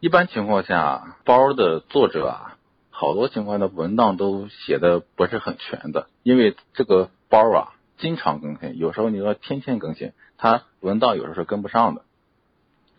[0.00, 2.54] 一般情况下，包的作者啊。
[3.00, 12.02] 好多情况的文档都写的不是很全的，因为这个包啊经常更新，有时候你要天天更新，它文档有时候是跟不上的。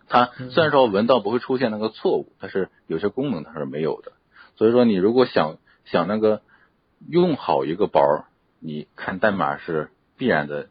[0.08, 4.14] 它虽然说文档不会出现那个错误，但是有些功能它是没有的。
[4.56, 6.44] 所以说你如果想想那个
[7.06, 8.02] 用好一个包，
[8.62, 10.70] 你看代码是必然的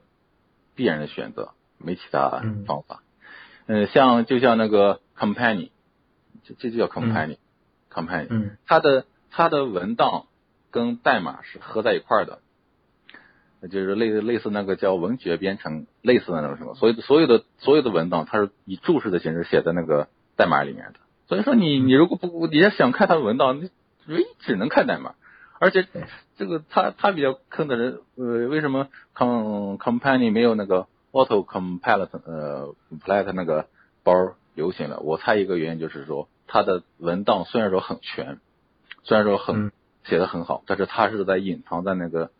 [0.75, 3.03] 必然的选择，没其他方法。
[3.67, 5.69] 嗯，像就像那个 company，
[6.45, 9.05] 这这就叫 company，company，嗯，它的。
[9.31, 10.27] 它的文档
[10.71, 12.41] 跟代码是合在一块的，
[13.69, 21.01] 就是类类似那个叫文学编程，类似那种什么，所以所有的所有的文档，它是以注释的形式写在那个代码里面的。
[21.27, 23.71] 所以说你你如果不你要想看它的文档，你
[24.07, 25.15] 唯一只能看代码。
[25.61, 25.89] 而且
[26.37, 33.67] 这个它它比较坑的人，呃，为什么 com company 没有那个 auto complete 呃 complete 那个
[34.05, 34.13] 包
[34.55, 35.01] 流行了？
[35.01, 38.39] 我猜一个原因就是说，它的文档虽然说很全，
[39.09, 39.73] 虽然说很
[40.05, 42.31] 写的很好，但是它是在隐藏在那个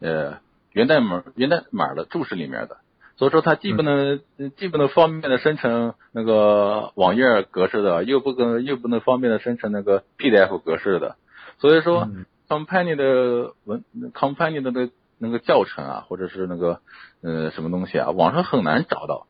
[0.00, 0.38] 呃
[0.72, 2.78] 源代码源代码的注释里面的，
[3.16, 4.20] 所以说它既不能
[4.56, 11.16] 既不能方便的生成那个网页格式的，又不跟又不能方便的生成那个 PDF 格式的，
[11.58, 12.08] 所以说。
[12.48, 13.82] Company 的文
[14.14, 16.80] ，Company 的那那个教程啊，或者是那个
[17.20, 19.26] 呃什么东西啊，网上很难找到。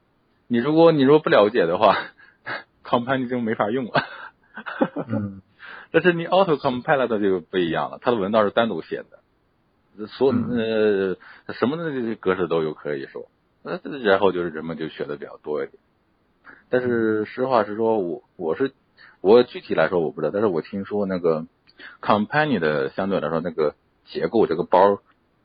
[0.49, 1.97] 你如果你如果不了解的话，
[2.85, 3.93] Company 就没法用了。
[5.09, 5.41] 嗯。
[5.91, 9.05] 但是你 Auto Compile 的就不一样了，它的文档是单独写
[9.97, 11.17] 的，所呃
[11.55, 13.29] 什么的格式都有可以说。
[13.63, 15.79] 呃，然后就是人们就学的比较多一点。
[16.69, 18.73] 但是实话实说，我我是
[19.21, 21.47] 我具体来说我不知道，但是我听说那个。
[22.01, 23.75] Company 的相对来说那个
[24.07, 24.99] 结构，这个包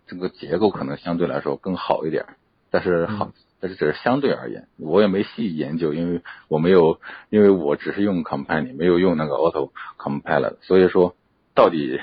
[0.08, 2.26] 这个结构可能相对来说更好一点，
[2.70, 11.16] 但是好，但是只是相对而言，我也没细研究，因为我没有，因为我只是用 Company，没有用那个 Auto Compiler，所以说
[11.56, 12.00] 到底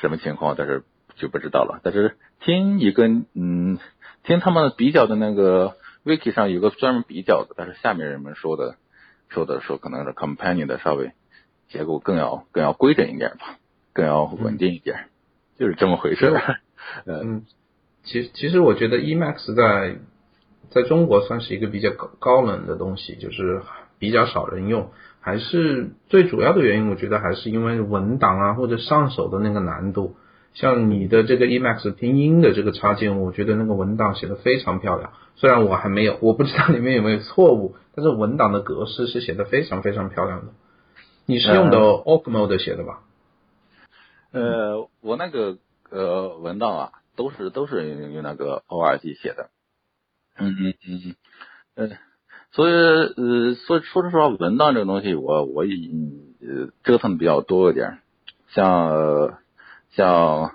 [0.00, 0.84] 什么情况，但是
[1.16, 1.80] 就不知道了。
[1.82, 3.78] 但是听一个，嗯，
[4.22, 8.76] 听他们比较的那个 Wiki 上有个专门比较的，但是下面人们说的
[9.28, 11.12] 说的说可能是 Company 的稍微
[11.68, 13.56] 结构更要更要规整一点吧。
[13.92, 15.06] 更要稳定一点，
[15.58, 16.32] 就是这么回事。
[17.06, 17.44] 嗯，
[18.04, 19.98] 其实其实我觉得 Emacs 在
[20.70, 23.62] 在中国算是一个比较高高冷的东西，就是
[23.98, 24.90] 比较少人用。
[25.20, 30.16] 还是最主要的原因，我觉得还是因为文档啊或者上手的那个难度。
[30.52, 35.12] 像你的这个 Emacs 拼音的这个插件，我觉得那个文档写的非常漂亮。
[35.36, 40.52] 虽然我还没有，我不知道里面有没有错误，但是文档的格式是写的非常非常漂亮的。
[41.26, 43.02] 你是用的 Org Mode 写的吧？
[44.32, 45.58] 呃，我那个
[45.90, 49.50] 呃文档啊，都是都是用用那个 org 写的，
[50.36, 51.14] 嗯嗯嗯
[51.76, 51.96] 嗯，
[52.52, 55.74] 所以呃，所以说实话，文档这个东西，我我也
[56.40, 57.98] 呃折腾的比较多一点，
[58.48, 59.38] 像
[59.90, 60.52] 像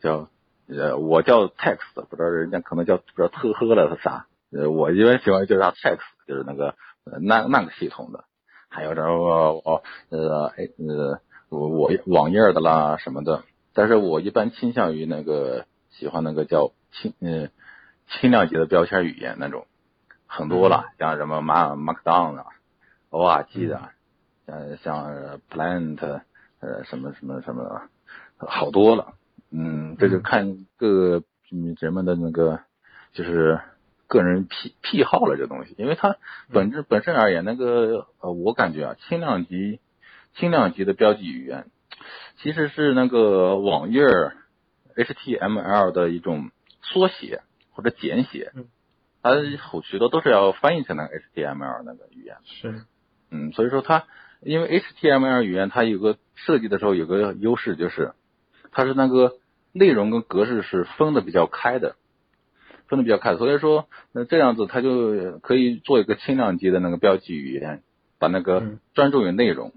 [0.00, 0.28] 叫
[0.68, 8.24] 呃我叫 text，不知道人家可能叫不知道特呵了是啥，呃我一般喜欢叫它 text，就是那个呃那那个系统的，
[8.68, 11.20] 还有这个哦呃哎呃。
[11.50, 13.42] 我我网页的啦什么的，
[13.72, 17.48] 但是我一般倾向于那个喜欢那个叫轻嗯
[18.08, 19.66] 轻量级的标签语言那种，
[20.26, 22.46] 很多了，像什么 Mark Markdown 啊
[23.10, 23.90] ，Org 的，
[24.46, 26.20] 像像 Plant
[26.60, 27.82] 呃什么什么什么，
[28.38, 29.14] 好多了，
[29.50, 31.22] 嗯，这就看各
[31.80, 32.60] 人们的那个
[33.12, 33.60] 就是
[34.06, 36.16] 个人癖癖好了这东西，因为它
[36.52, 39.80] 本质本身而言，那个呃我感觉啊轻量级。
[40.34, 41.66] 轻量级的标记语言
[42.36, 44.04] 其实是那个网页
[44.94, 47.40] HTML 的一种缩写
[47.78, 48.50] 或者简写，
[49.22, 49.30] 它
[49.84, 52.38] 许多都是要翻译成那个 HTML 那个语言。
[52.44, 52.82] 是，
[53.30, 54.06] 嗯，所以说它
[54.40, 58.14] 因为 HTML 语言它有个设计的时候有个优势就是
[58.72, 59.36] 它是那个
[59.70, 61.94] 内容跟格式是分的比较开的，
[62.88, 67.84] 分的比较开，所以说那这样子它就可以做一个轻量级的那个标记语言，
[68.18, 69.72] 把那个专注于内容。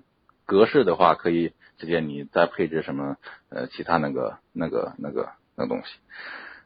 [0.48, 3.16] 格式的话，可以直接你再配置什么
[3.50, 5.96] 呃其他那个那个那个那个东西，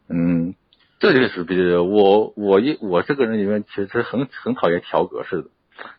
[0.07, 0.55] 嗯，
[0.99, 5.49] 这就是比我我一我这个人里面其实很很讨厌调格式的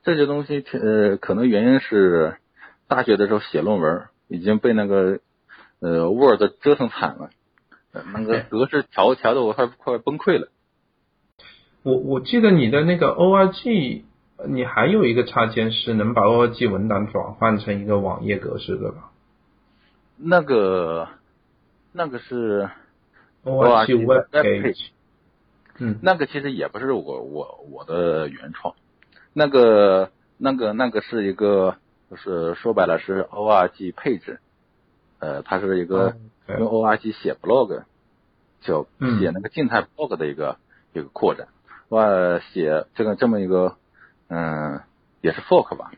[0.03, 2.37] 这些东西，呃，可能原因是
[2.89, 5.21] 大学的时候写论文已经被那个
[5.81, 7.31] 呃 Word 折腾惨了，
[8.13, 10.49] 那个格式调调的我快快崩溃了。
[11.83, 14.03] 我我记得你的那个 Org。
[14.49, 19.11] 你还有一个插件是能把 org 文档转换成一个网页格式的吧？
[20.19, 21.09] 那个，
[21.91, 22.69] 那个是
[23.47, 24.89] org web page。
[25.79, 28.75] 嗯，那个其实也不是我我我的原创，
[29.33, 31.77] 那个那个那个是一个，
[32.11, 34.41] 就是说白了是 org 配置，
[35.21, 36.17] 呃，它是一个
[36.49, 37.85] 用 org 写 blog，
[38.61, 38.87] 就
[39.21, 40.57] 写那个静态 blog 的一个
[40.93, 41.49] 一个扩展，
[41.89, 43.77] 哇写这个这么一个。
[44.29, 44.81] 嗯，
[45.21, 45.93] 也是 fork 吧，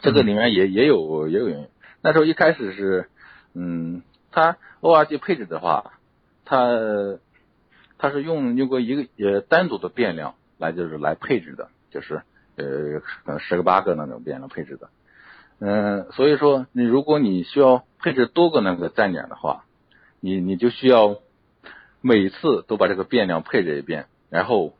[0.00, 1.68] 这个里面也也有也有原因。
[2.00, 3.10] 那时候一开始是，
[3.52, 4.00] 嗯，
[4.32, 5.92] 它 org 配置的话，
[6.44, 6.68] 它
[7.98, 12.22] 它是用用过一个呃单独的变量来就是来配置的，就是
[12.56, 14.88] 呃可能十个八个那种变量配置的。
[15.60, 19.64] 嗯，所以说你如果你需要配置多个那个站点的话，
[20.20, 21.18] 你你就需要
[22.00, 24.74] 每次都把这个变量配置一遍，然后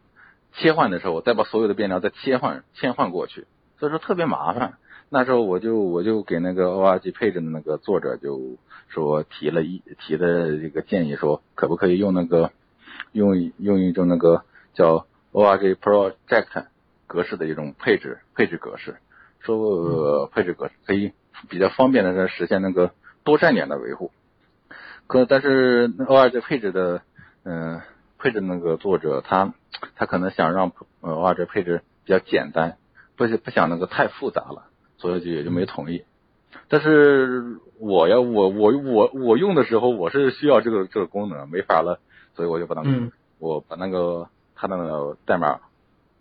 [0.53, 3.47] 切换的时候再把所有的变量再切换切换过去，
[3.79, 4.75] 所以说特别麻烦。
[5.15, 8.57] 那时候我就我就给那个 org 配置的那个作者就
[8.89, 12.51] 说提了一提的这个建议，说可不可以用那个
[13.13, 14.43] 用用一种那个
[14.73, 16.65] 叫 org project
[17.07, 18.97] 格式的一种配置配置格式，
[19.39, 21.13] 说配置格式可以
[21.49, 22.91] 比较方便的实现那个
[23.23, 24.11] 多站点的维护。
[25.07, 27.03] 可但是 org 配置的
[27.45, 27.81] 嗯
[28.19, 29.55] 配置那个作者他
[29.95, 32.79] 他可能想让 org 配置比较简单，
[33.15, 34.65] 不不想那个太复杂了。
[34.97, 36.05] 所以就也就没同意，
[36.69, 42.01] 但是我要我我我我用的时候我是需要这个这个功能，没法了，
[42.35, 45.61] 所以我就把那个我把那个他那个代码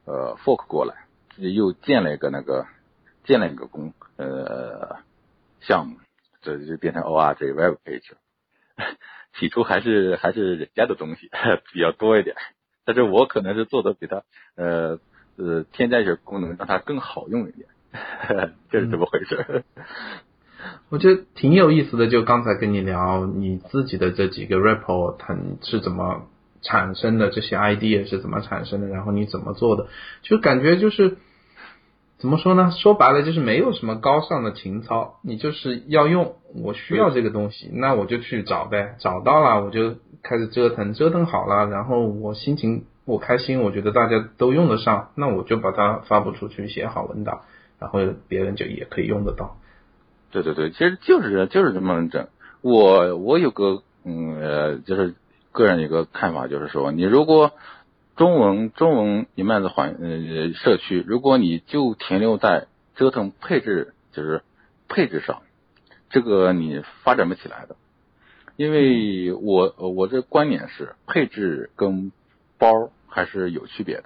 [0.06, 1.06] 呃 fork 过来，
[1.36, 2.66] 自己又建了一个那个
[3.24, 4.98] 建了一个工呃
[5.62, 5.98] 项目，
[6.42, 8.12] 这就变成 org web page。
[9.40, 11.30] 起初还是还是人家的东西
[11.72, 12.36] 比较多一点，
[12.86, 14.24] 但是我可能是做的比他
[14.56, 15.00] 呃
[15.38, 17.68] 呃添加一些功能让它更好用一点。
[18.72, 19.64] 这是怎么回事？
[20.90, 22.08] 我觉得挺有意思的。
[22.08, 25.18] 就刚才跟你聊你自己的这几个 report，
[25.62, 26.28] 是怎么
[26.62, 27.30] 产生的？
[27.30, 28.88] 这些 idea 是怎么产生的？
[28.88, 29.88] 然后你怎么做的？
[30.22, 31.18] 就感觉就是
[32.18, 32.72] 怎么说呢？
[32.72, 38.96] 说白了就是没有什么高尚的情操，你就是要用，我需要这个东西，那我就去找呗。
[39.00, 47.42] 找到了我就开始折腾，折腾好了，然后我心情我开心，我觉得大家都用得上，那我就把它发布出去，写好文档。
[47.84, 49.58] 然后别人就也可以用得到，
[50.32, 52.30] 对对对，其实就是就是这么整。
[52.62, 55.16] 我我有个嗯呃，就是
[55.52, 57.52] 个人一个看法，就是说，你如果
[58.16, 64.44] 中文中文一面的环呃社区，如果你就停留在折腾配置，就是
[64.88, 65.42] 配置上，
[66.10, 67.76] 这个你发展不起来的。
[68.56, 72.14] 因为我我这观点是，配置跟
[72.58, 74.06] 包还是有区别的。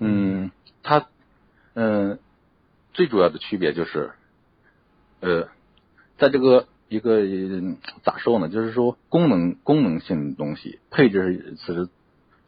[0.00, 0.50] 嗯，
[0.82, 1.06] 它
[1.72, 2.18] 嗯。
[2.96, 4.12] 最主要的区别就是，
[5.20, 5.50] 呃，
[6.16, 7.20] 在这个一个
[8.02, 8.48] 咋说呢？
[8.48, 11.88] 就是说功能功能性的东西，配置是是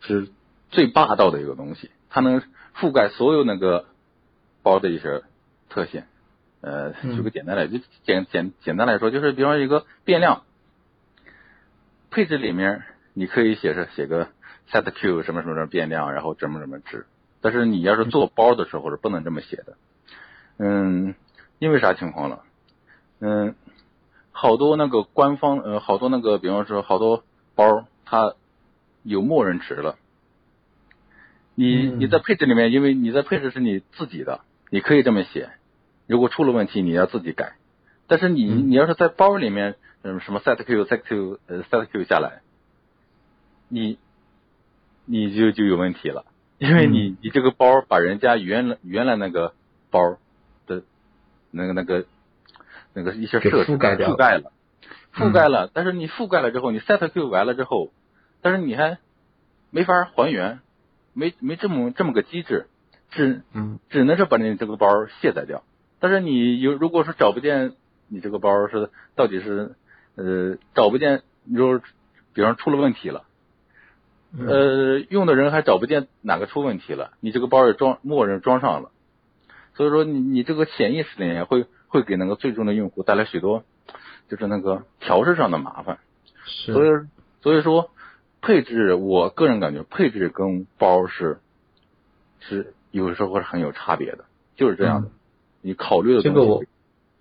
[0.00, 0.30] 是
[0.70, 2.40] 最霸道的一个东西，它能
[2.74, 3.84] 覆盖所有那个
[4.62, 5.22] 包的一些
[5.68, 6.04] 特性。
[6.62, 10.44] 呃，举个简单来，就简简简单来说，就是比方一个变量
[12.10, 14.28] 配置里面，你可以写是写个
[14.70, 17.04] set q 什么什么什么变量，然后怎么怎么值。
[17.42, 19.76] 但是你要是做包的时候是不能这么写的。
[20.58, 21.14] 嗯，
[21.60, 22.42] 因为啥情况了？
[23.20, 23.54] 嗯，
[24.32, 27.22] 好多那个官方呃，好多那个，比方说好多
[27.54, 28.34] 包，它
[29.02, 29.96] 有默认值了。
[31.54, 34.40] 你你在配置里面，因为你在配置是你自己的，
[34.70, 35.50] 你可以这么写。
[36.06, 37.54] 如果出了问题，你要自己改。
[38.06, 42.42] 但是你你要是在包里面，嗯，什么 set q set q 呃 set q 下来，
[43.68, 43.98] 你
[45.04, 46.24] 你就就有问题了，
[46.58, 49.54] 因为你你这个包把人家原来原来那个
[49.90, 50.18] 包。
[51.50, 52.04] 那个、那个、
[52.94, 54.52] 那个一些设施覆盖覆盖了，
[55.14, 55.70] 覆盖了。
[55.72, 57.90] 但是你覆盖了之后，你 set q 完了之后，
[58.42, 58.98] 但是你还
[59.70, 60.60] 没法还原，
[61.12, 62.66] 没没这么这么个机制，
[63.10, 65.62] 只嗯只能是把你这个包卸载掉。
[66.00, 67.72] 但是你有如果说找不见
[68.08, 69.74] 你这个包是到底是
[70.14, 71.80] 呃找不见，你说
[72.32, 73.24] 比方出了问题了，
[74.38, 78.90] 呃用的人还找不见哪个出问题了，你这个包也装默认装上了。
[79.78, 83.62] 所以说，你你这个潜意识里面会会给那个最终的用户带来许多，
[84.28, 86.00] 就是那个调试上的麻烦。
[86.46, 86.72] 是。
[86.72, 86.88] 所以
[87.42, 87.90] 所以说，
[88.42, 91.38] 配置我个人感觉配置跟包是
[92.40, 94.24] 是有时候是很有差别的，
[94.56, 95.10] 就是这样的。
[95.60, 96.64] 你考虑的这个我，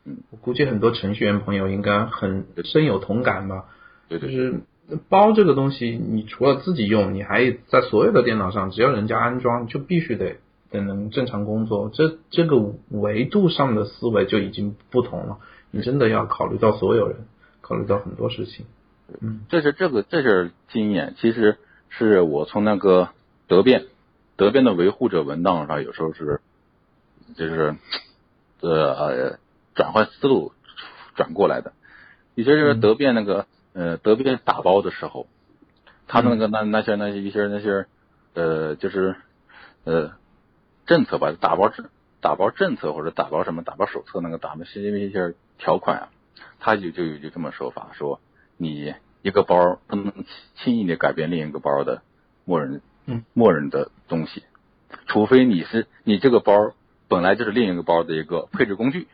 [0.04, 3.66] 嗯，我估计很多程序员朋友应该很深有同感吧。
[4.10, 4.32] 对对。
[4.32, 4.62] 就是
[5.10, 10.38] 包这个东西，你除了自己用，你还在所有的电脑上，只要人家安装，就必须得。
[10.70, 15.40] 才能正常工作，这这个维度上的思维就已经不同了。
[15.72, 17.26] 你真的要考虑到所有人，
[17.62, 18.66] 考虑到很多事情。
[19.22, 21.58] 嗯，这是这个这是经验，其实
[21.90, 23.10] 是我从那个
[23.48, 23.86] 德变
[24.36, 26.42] 德变的维护者文档上，有时候是
[27.36, 27.76] 就是
[28.60, 29.40] 呃
[29.74, 30.52] 转换思路
[31.16, 31.72] 转过来的。
[32.36, 35.28] 也就是德变那个呃德变打包的时候，
[36.08, 37.86] 他的那个那那些那些一些那些
[38.34, 39.16] 呃就是
[39.86, 40.12] 呃。
[40.88, 41.90] 政策吧，打包政
[42.22, 46.10] 打包政策或者打包什么打包手册那个打包是因为一些条款啊，
[46.60, 48.20] 他就就有就这么说法，说
[48.58, 50.26] 你一个包不能
[50.56, 52.02] 轻易的改变另一个包的
[52.46, 53.24] 默认嗯。
[53.34, 54.44] 默认的东西，
[55.06, 56.74] 除非你是你这个包
[57.08, 59.08] 本来就是另一个包的一个配置工具，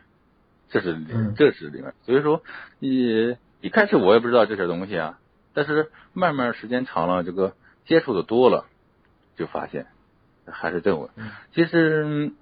[0.70, 0.96] 这是
[1.36, 2.42] 这是里面，所以说
[2.78, 5.18] 你一开始我也不知道这些东西啊，
[5.52, 7.54] 但是慢慢时间长了，这个
[7.86, 8.66] 接触的多了，
[9.36, 9.86] 就发现
[10.46, 11.10] 还是这种。
[11.54, 12.32] 其实，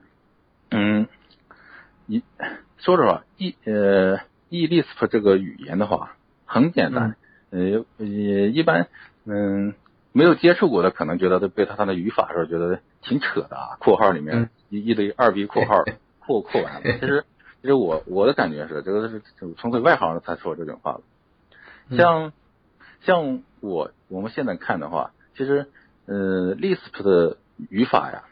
[0.71, 1.07] 嗯，
[2.07, 2.23] 你
[2.79, 7.17] 说实话，E 呃 E Lisp 这个语言的话很简单，
[7.51, 8.89] 呃也一般，
[9.25, 9.75] 嗯，
[10.13, 15.85] 没有接触过的可能觉得被它它的语法时候觉得挺扯的啊，括号里面一一堆二 B 括号
[16.21, 17.25] 括括完了，其实。
[17.63, 19.23] 其实我我的感觉是，这个是
[19.57, 21.97] 纯粹外行才说这种话的。
[21.97, 22.33] 像
[23.03, 25.69] 像我我们现在看的话，其实
[26.07, 27.37] 呃，Lisp 的
[27.71, 28.25] 语法呀，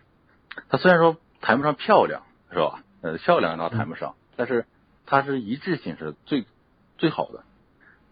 [0.68, 2.22] 它虽然说谈不上漂亮，
[2.52, 2.82] 是吧？
[3.02, 4.66] 呃，漂亮倒谈不上，但是
[5.06, 6.44] 它是一致性是最
[6.98, 7.44] 最好的。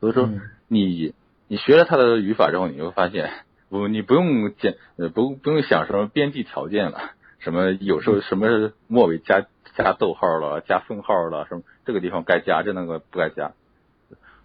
[0.00, 0.28] 所以说，
[0.68, 1.14] 你
[1.46, 3.30] 你学了它的语法之后，你会发现，
[3.68, 9.46] 不，你不用简呃不不用想什么边际条件了，什么有时候什么末尾加。
[9.76, 13.52] 加逗号了，加分号了，什么这个地方该加，这那个不该加。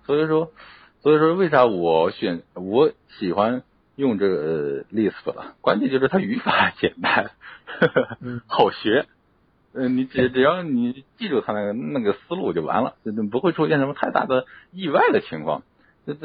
[0.06, 0.52] 所以说，
[1.02, 3.64] 所以说为啥我选我喜欢
[3.96, 5.56] 用这个 Lisp 了？
[5.62, 7.32] 关键就是它语法简单，
[7.80, 8.18] 呵呵
[8.48, 9.06] 好学。
[9.74, 12.96] 嗯，你只只要你记住它那个那个思路就完了，
[13.32, 15.64] 不会出现什么太大的意外的情况。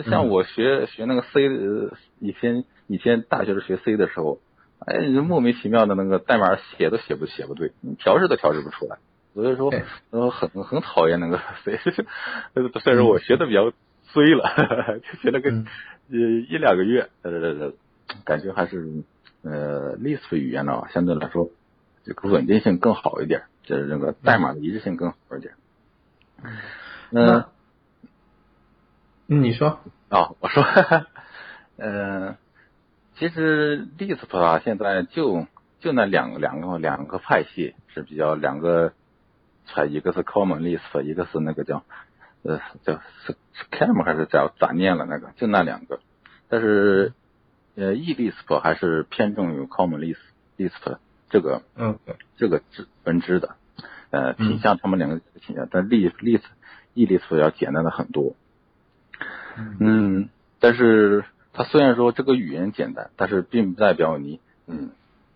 [0.09, 1.49] 像我学学那个 C，
[2.19, 4.39] 以前以前大学时学 C 的时候。
[4.81, 8.99] 哎，莫名其妙的那个代码写都写不写不对，调试都调试不出来，
[9.35, 9.73] 所以说
[10.11, 11.77] 呃很很讨厌那个 C，
[12.79, 13.73] 虽然说我学的比较
[14.13, 17.73] 衰了， 就学了个呃一两个月，呃
[18.25, 19.05] 感觉还是
[19.43, 21.51] 呃 Lisp 语言呢相对来说
[22.05, 25.55] 这个稳定性更好一点，就是那个代码的一致性更好一点。
[27.11, 27.45] 嗯，
[29.27, 30.65] 你说啊，我说，
[31.77, 32.37] 嗯。
[33.17, 35.49] 其实 Lisp 啊，现在就
[35.81, 38.93] 就那两个两个两个派系是比较两个
[39.67, 41.83] 才，一个是 Common Lisp，一个是那个叫
[42.49, 43.01] 呃叫
[43.71, 46.01] Scam 还是叫咋念了那个，就那两个。
[46.49, 47.13] 但是
[47.77, 50.19] 呃 E Lisp 还是偏重于 Common Lisp
[50.57, 50.99] Lisp
[51.31, 51.99] 这个嗯
[52.37, 53.57] 这个支分支的
[54.11, 56.45] 呃挺像他们两个挺像，但 Lisp Lisp
[56.95, 58.35] E Lisp 要简单的很多。
[59.79, 60.29] 嗯，
[60.61, 61.25] 但是。
[61.51, 64.39] 它虽然说这个语言简单，但是并不代表你，
[64.69, 64.91] 嗯，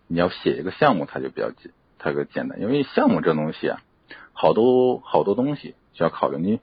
[0.07, 2.61] 你要写一个项目，它就比较简，它就简单。
[2.61, 3.81] 因为项目这东西啊，
[4.33, 6.39] 好多好多东西需要考虑。
[6.39, 6.61] 你，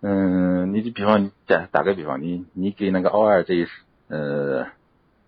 [0.00, 3.66] 嗯，你就比方你打打个比方，你你给那个 O 二这一
[4.08, 4.66] 呃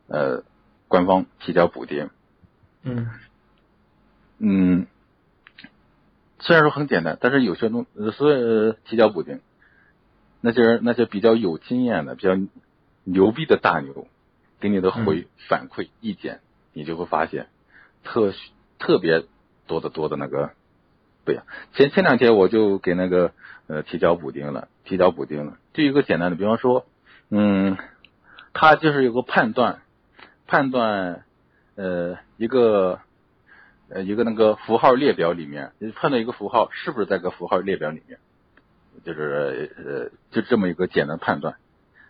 [0.09, 0.43] 呃
[0.89, 2.11] 官方提交补丁，
[2.83, 3.09] 嗯
[4.39, 4.87] 嗯，
[6.39, 9.41] 虽然说很简单，但是有些东所以提交补丁，
[10.41, 12.37] 那些那些比较有经验的，比较。
[13.03, 14.07] 牛逼的大牛
[14.61, 16.41] 给你的回反馈意见，
[16.75, 17.49] 你就会发现
[18.05, 18.35] 特
[18.79, 19.25] 特别
[19.67, 20.51] 多的多的那个
[21.31, 21.45] 不一样。
[21.75, 23.31] 前前两天我就给那个
[23.69, 25.59] 呃提交补丁了，提交补丁了。
[25.73, 26.85] 就一个简单的，比方说，
[27.31, 27.77] 嗯，
[28.53, 29.83] 他就是有个判断，
[30.49, 31.25] 判断
[31.77, 32.99] 呃一个
[33.89, 38.19] 呃一个那个符号列表里面，判断一个符号是不是在个符号列表里面，
[39.05, 41.55] 就是呃就这么一个简单判断。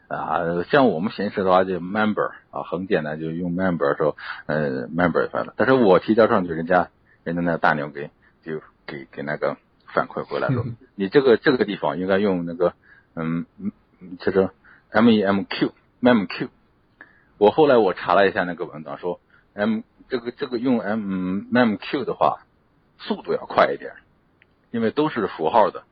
[0.09, 4.17] 啊，像我们形式的话就 member 啊，很简单，就用 member 说，
[4.47, 5.55] 呃，member 反了。
[5.57, 6.89] 但是我提交上去，人家
[7.23, 8.11] 人家那大牛给
[8.43, 8.61] 就
[8.91, 9.57] 给给那个
[9.95, 10.65] 反馈回来说，
[10.97, 12.75] 你这个这个地方应该用那个，
[13.15, 13.47] 嗯，
[14.19, 14.51] 就是
[14.93, 15.73] memq
[16.03, 16.49] memq。
[17.39, 19.21] 我后来我查了一下那个文档，说
[19.55, 20.99] m 这个这个用 m
[21.53, 22.41] memq 的话，
[22.99, 23.93] 速度要快一点，
[24.73, 25.85] 因为都是符号的。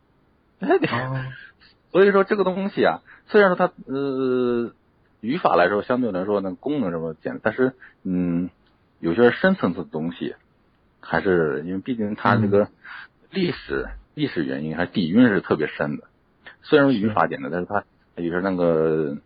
[1.92, 3.00] 所以说这个东西啊。
[3.30, 4.72] 虽然说它呃
[5.20, 8.48] 语法来说相对来说那个功能什么简单，但是嗯
[9.00, 10.34] 有些深层次的东西
[11.00, 12.68] 还是因为毕竟它这个
[13.30, 16.04] 历史历史原因还是底蕴是特别深的。
[16.62, 17.84] 虽然语法简单，但是它
[18.16, 19.16] 有些那个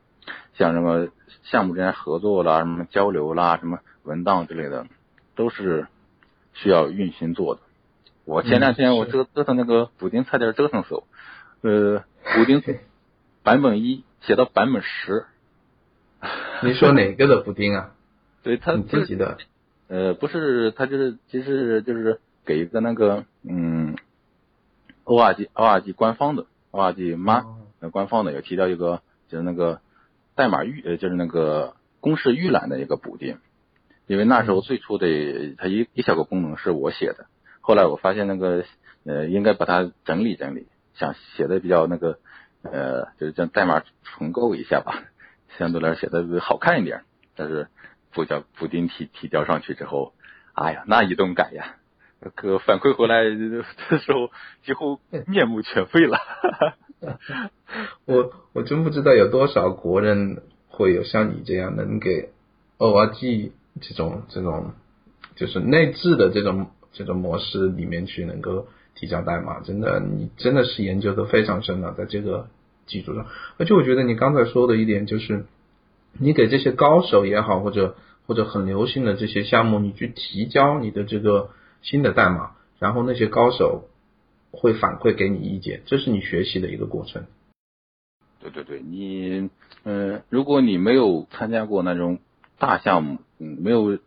[0.54, 1.08] 像什么
[1.44, 4.86] 项目之间合作啦、什么交流啦、什么文档之类的，
[5.34, 5.86] 都是
[6.52, 7.60] 需要用心做的。
[8.24, 11.04] 我前两天我折折腾那个补丁差点折腾死我，
[11.62, 12.04] 呃
[12.34, 12.62] 补丁。
[13.44, 15.24] 版本一写到版本十，
[16.62, 17.90] 你说哪个的补丁啊？
[18.44, 19.36] 对他自己的，
[19.92, 23.94] 呃，不是，他就是其实就是给一个那个嗯
[25.04, 27.44] ，O R G O R G 官方的 O R G 妈
[27.90, 29.82] 官方的有提到一个就是那个
[30.34, 33.36] 代码预呃就是那个公式预览的一个补丁，
[34.06, 35.06] 因为那时候最初的
[35.58, 37.26] 它一一小个功能是我写的，
[37.60, 38.64] 后来我发现那个
[39.04, 42.18] 呃应该把它整理整理，想写的比较那个。
[42.64, 45.02] 呃，就是将代码重构一下吧，
[45.58, 47.02] 相对来说写的好看一点。
[47.34, 47.66] 但是
[48.12, 50.12] 补交补丁提提交上去之后，
[50.54, 51.76] 哎呀，那一顿改呀，
[52.34, 54.30] 可反馈回来的时候
[54.64, 56.18] 几乎面目全非了。
[58.04, 62.30] 我我真不知道有多少国人会有像你这样能给
[62.78, 63.50] ORG
[63.80, 64.72] 这种这种
[65.34, 72.48] 就是内置的这种这种模式里面去能够提交代码，真的你真的是研究的非常深了，在这个
[72.86, 73.26] 基础上，
[73.58, 75.46] 而且我觉得你刚才说的一点就是，
[76.18, 77.96] 你给这些高手也好，或者
[78.26, 81.50] 或者很流行的这些项目，你去提交你的这个
[81.82, 83.88] 新的代码，然后那些高手
[84.50, 87.24] 会反馈给你意见，这是你学习的一个过程。
[88.40, 89.50] 对对对，你
[89.84, 92.18] 嗯，如果你没有参加过那种
[92.58, 93.98] 大项目，嗯，没有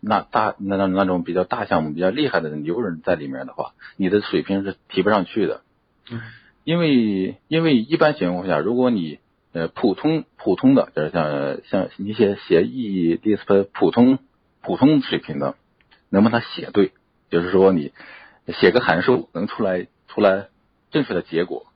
[0.00, 5.62] 那大那那那种比较大项目、比较厉害的牛人在里面的话，你的水平是提不上去的。
[6.10, 6.20] 嗯，
[6.64, 9.18] 因为因为一般情况下，如果你
[9.52, 14.18] 呃普通普通的，就是像像一些写 E Lisp 普通
[14.62, 15.54] 普通水平的，
[16.08, 16.92] 能把它写对，
[17.30, 17.92] 就是说你
[18.60, 20.48] 写个函数能出来出来
[20.90, 21.66] 正确的结果。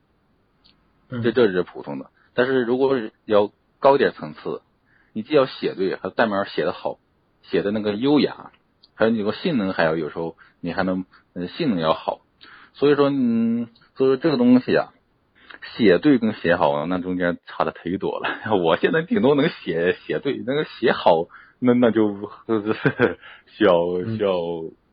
[1.21, 4.61] 这这是普通的，但是如果要高点层次，
[5.13, 6.97] 你既要写对，还代码写的好，
[7.43, 8.51] 写的那个优雅，
[8.95, 11.05] 还有你个性能还要有时候你还能
[11.57, 12.21] 性能要好，
[12.73, 14.93] 所以说嗯，所以说这个东西啊，
[15.73, 18.29] 写对跟写好那中间差的忒多了。
[18.63, 21.27] 我现在顶多能写写对，那个写好
[21.59, 22.13] 那那就
[23.47, 23.73] 需要
[24.15, 24.33] 需要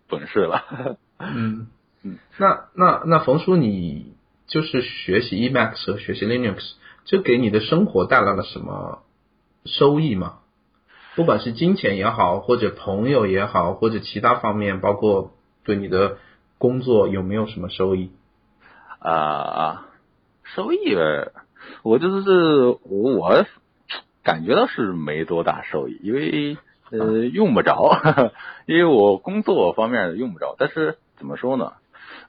[0.08, 0.98] 本事了。
[1.18, 1.68] 嗯
[2.02, 4.14] 嗯，那那那冯叔你。
[4.48, 6.72] 就是学习 Emacs 和学习 Linux，
[7.06, 9.02] 这给你的生活带来了什么
[9.64, 10.40] 收益吗？
[11.14, 15.30] 不管是金钱也好，或者朋友也好，或者其他方面，包括
[15.64, 16.18] 对你的
[16.58, 18.10] 工作有没有什么收益？
[18.98, 19.86] 啊，
[20.54, 21.32] 收益呗，
[21.82, 23.44] 我就是我
[24.22, 26.56] 感觉到是没多大收益，因为
[26.90, 27.98] 呃用不着，
[28.66, 30.54] 因为我工作方面用不着。
[30.58, 31.72] 但是怎么说呢？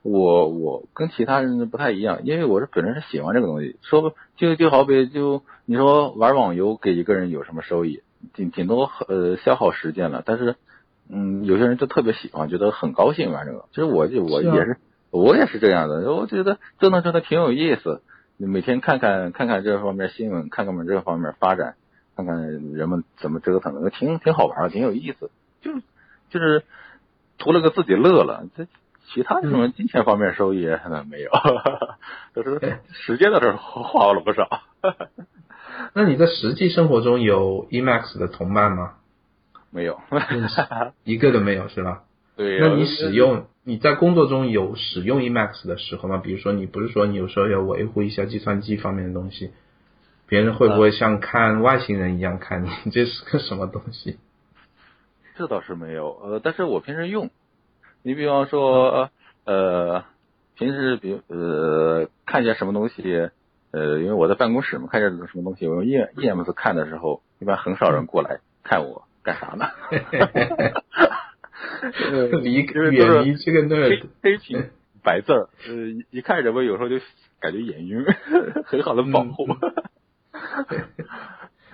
[0.02, 3.76] 我我跟其他人不太一样，因为我是本身是喜欢这个东西。
[3.82, 8.02] 说就就好比就你说玩网游给一个人有什么收益？
[8.34, 10.22] 顶顶多呃消耗时间了。
[10.24, 10.56] 但是
[11.10, 13.66] 嗯，有些人就特别喜欢，觉得很高兴玩这个。
[13.70, 14.78] 其实我就我也是
[15.10, 18.02] 我也是这样的，我觉得折腾折腾挺有意思。
[18.36, 21.76] 每天看看看看这方面新闻，看看们这方面发展，
[22.16, 25.30] 看看人们怎么折腾，挺挺好玩，挺有意思。
[25.60, 25.72] 就
[26.30, 26.64] 就是
[27.38, 28.46] 图了个自己乐了。
[28.56, 28.66] 这。
[29.06, 31.30] 其他什么金钱方面收益那没有，
[32.32, 34.62] 都是时间在这花了不少。
[35.92, 38.94] 那你在实际生活中有 Emacs 的同伴吗？
[39.68, 40.00] 没有，
[41.04, 42.03] 一个都没有是吧？
[42.36, 42.58] 对。
[42.60, 46.18] 那你使用你在工作中有使用 Emacs 的时候吗？
[46.18, 49.50] 比如说你不是说你有时候要维护一下计算机方面的东西，
[50.26, 52.70] 别人会不会像看外星人一样看你？
[52.92, 54.18] 这是个什么东西？
[55.36, 57.30] 这倒是没有，呃，但是我平时用。
[58.02, 59.10] 你比方说，
[59.46, 60.04] 呃，
[60.56, 63.30] 平时比呃看见什么东西，
[63.70, 69.66] 呃，因为我在办公室嘛，看见什么东西，我用 E E M S 看的时候，一般很少人过来看我干啥呢？
[72.42, 74.64] 离远离这个那黑黑屏
[75.02, 75.74] 白字儿，呃，
[76.10, 76.96] 一看人们有时候就
[77.40, 78.04] 感觉眼晕，
[78.66, 79.46] 很好的保护。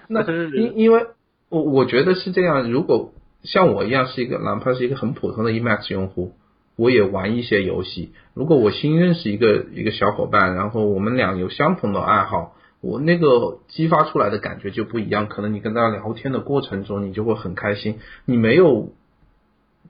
[0.09, 0.23] 那
[0.57, 1.07] 因因为
[1.49, 3.13] 我我觉得是这样，如果。
[3.43, 6.35] 像我一样是一个，哪怕是一个很普通的 Emacs 用户，
[6.77, 8.13] 我也玩一些游戏。
[8.35, 15.27] 如果我新认识一个一个小伙伴，然后我们俩有相同的爱好，我那个激发出来的感觉就不一样。
[15.29, 17.99] 可能你跟他聊天的过程中，你就会很开心。
[18.27, 18.93] 你没有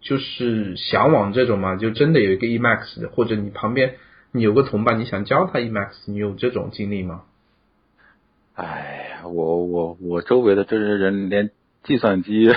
[0.01, 1.77] 就是向往这种嘛？
[1.77, 3.97] 就真的有一个 Emacs 的，或者你旁边
[4.33, 7.23] 你有个同伴，你想教他 Emacs，你有这种经历吗？
[8.55, 11.51] 哎呀，我我我周围的这些人连
[11.85, 12.53] 计算机。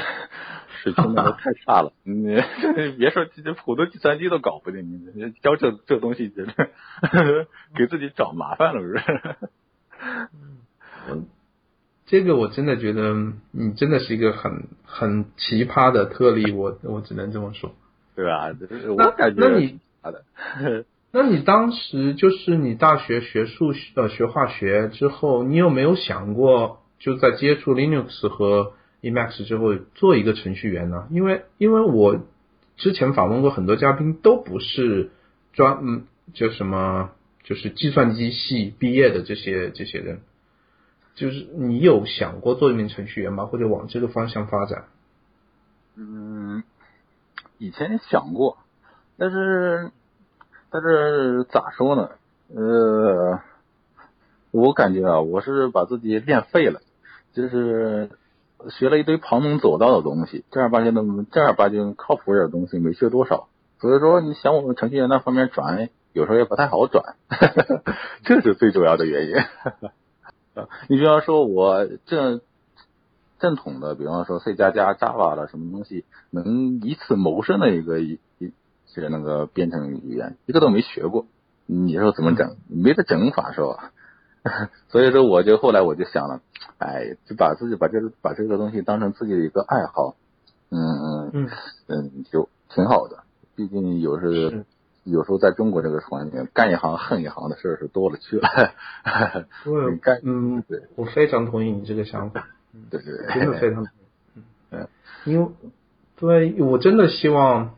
[0.81, 2.23] 水平都太差了， 你
[2.99, 4.81] 别说这普通计算机都搞不定，
[5.15, 8.99] 你教这这东西，觉 得给自己找麻烦了，不是？
[12.03, 13.15] 嗯，这个我真的觉得
[13.51, 17.73] 你真的是一个很很奇葩的特例，我我只能这么说，
[18.15, 18.53] 对吧？
[18.89, 20.23] 我感觉那你好的，
[21.11, 31.07] 那你当时就是你大学学数呃学化学之后，你有没有想过就在接触 Linux 和？Emacs 之后做一个程序员呢？
[31.11, 32.21] 因为因为我
[32.77, 35.11] 之前访问过很多嘉宾，都不是
[35.51, 37.11] 专嗯就什么
[37.43, 40.21] 就是计算机系毕业的这些这些人，
[41.15, 43.45] 就是你有想过做一名程序员吗？
[43.45, 44.85] 或者往这个方向发展？
[45.95, 46.63] 嗯，
[47.57, 48.57] 以前想过，
[49.17, 49.91] 但是
[50.69, 52.09] 但是咋说呢？
[52.55, 53.39] 呃，
[54.51, 56.81] 我感觉啊，我是把自己练废了，
[57.33, 58.09] 就是。
[58.69, 61.01] 学了一堆旁门左道的东西，正儿八经的
[61.33, 63.49] 正儿八经靠谱点的东西没学多少，
[63.81, 67.17] 所以说你想往程序员那方面转，有时候也不太好转，
[68.23, 69.35] 这是最主要的原因。
[70.87, 72.41] 你比方说，我正
[73.39, 78.51] 正统的，比方说 C 加加、Java 了什么东西，能以此谋生的一个一一
[78.95, 81.25] 个那个编程语言，一个都没学过。
[81.65, 82.57] 你说怎么整？
[82.67, 83.91] 没得整法是吧？
[84.89, 86.41] 所以说我就后来我就想了，
[86.77, 90.15] 哎，就把自己把这个把这个东西当成自己的一个爱好，
[90.69, 91.49] 嗯嗯嗯
[91.87, 93.23] 嗯，就挺好的。
[93.55, 94.65] 毕竟有时
[95.03, 98.49] 有时候在中国这个环境，干一行恨一行的事是多了去了。
[99.63, 102.47] 对，干嗯，对，我非常同意你这个想法。
[102.89, 104.41] 对对对，真的非常同意。
[104.71, 104.87] 嗯，
[105.25, 105.49] 因为
[106.17, 107.75] 对我真的希望。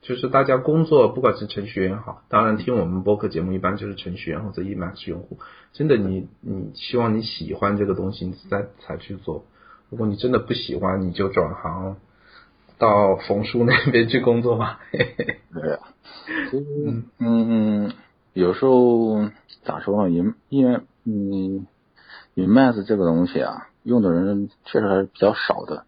[0.00, 5.38] 就是大家工作，不管是程序员好，当然听我们播客节目一般就是程序员或者 Emacs 用户。
[5.72, 9.44] 真的，你你希望你喜欢这个东西，你再才去做。
[9.90, 11.96] 如果你真的不喜欢，你就转行
[12.78, 14.78] 到冯叔那边去工作吧。
[14.92, 15.80] 对啊，
[16.50, 16.64] 其实
[17.18, 17.92] 嗯嗯，
[18.32, 19.28] 有时候
[19.64, 20.10] 咋说呢？
[20.10, 21.66] 因因为嗯
[22.34, 25.84] ，Emacs 这个东西啊，用的人确实还是比较少的。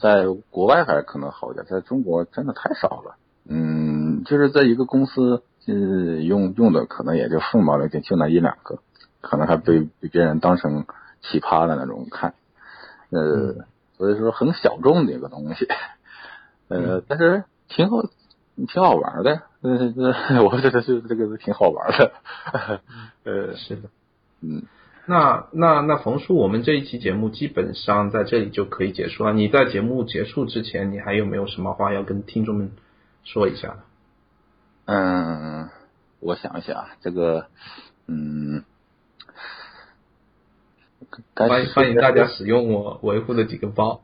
[0.00, 3.16] 在国外还是可能好一点，在中国真的太少了。
[3.46, 8.80] 嗯，就是在一个公司，嗯，用用的可能也就凤毛麟角，就那一两个，
[9.20, 10.86] 可能还被被别人当成
[11.22, 12.34] 奇葩的那种看。
[13.10, 13.54] 呃，
[13.96, 15.68] 所以说很小众的一个东西。
[16.68, 17.98] 呃，但是挺好，
[18.56, 19.42] 挺好玩的。
[19.62, 22.12] 嗯，我觉得是这个是挺好玩的。
[23.24, 23.88] 呃，是的，
[24.40, 24.62] 嗯。
[25.06, 29.34] 那那那冯叔，我们这一期节目基本上在这里就可以结束了。
[29.34, 32.72] 你在节目结束之前，你还有没有什么话要跟听众们
[33.22, 33.76] 说一下？
[34.86, 35.68] 嗯，
[36.20, 37.48] 我想一想，这个，
[38.06, 38.64] 嗯，
[41.34, 44.00] 欢迎欢迎大家使用我维护的几个包。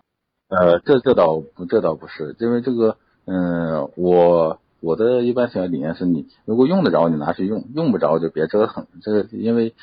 [0.48, 8.86] 呃，这这倒不这倒不是，因为这个，嗯，我我的一般小理念是你如果用得着，你拿去用；用不着就别折腾。
[9.02, 9.74] 这个因为。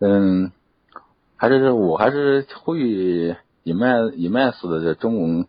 [0.00, 0.50] 嗯，
[1.36, 5.46] 还是我还是呼吁 Emacs 的这中文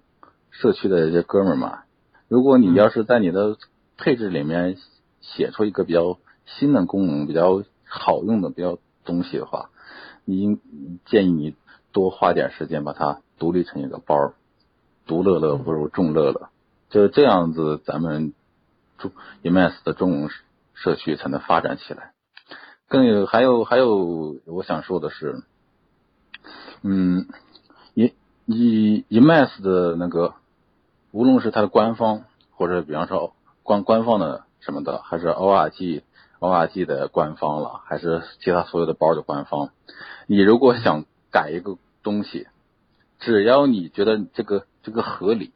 [0.52, 1.80] 社区的这哥们儿嘛，
[2.28, 3.58] 如果你要是在你的
[3.98, 4.78] 配置里面
[5.20, 9.72] 写出一个比较新的功能、比较好用的比较东西的话，
[10.26, 10.60] 你
[11.06, 11.56] 建议你
[11.92, 14.34] 多花点时间把它独立成一个包，
[15.08, 16.50] 独乐乐不如众乐乐，
[16.90, 18.34] 就这样子咱们
[18.98, 19.12] 中
[19.44, 20.30] Emacs 的中文
[20.74, 22.12] 社区才能发展起来。
[22.88, 25.44] 更有还有还有，我想说的是，
[26.84, 27.28] 嗯，
[27.96, 28.14] 以
[28.46, 30.36] 以 Emacs 的那个，
[31.12, 36.04] 无论是它的官方，或者比方说官官方的什么的，还是 Org
[36.40, 39.72] Org 的官方了，还是其他所有的包的官方，
[40.28, 42.48] 你如果想改一个东西，
[43.18, 45.54] 只要你觉得这个这个合理，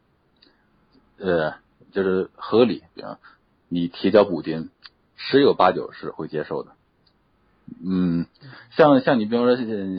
[1.20, 1.54] 呃，
[1.92, 3.18] 就是合理，比方
[3.68, 4.70] 你提交补丁，
[5.16, 6.70] 十有八九是会接受的。
[7.84, 8.26] 嗯，
[8.72, 9.56] 像像你比方说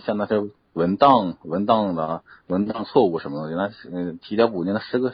[0.00, 0.42] 像那些
[0.72, 5.12] 文档文档的文档错误什么的，那嗯提交补丁，那十个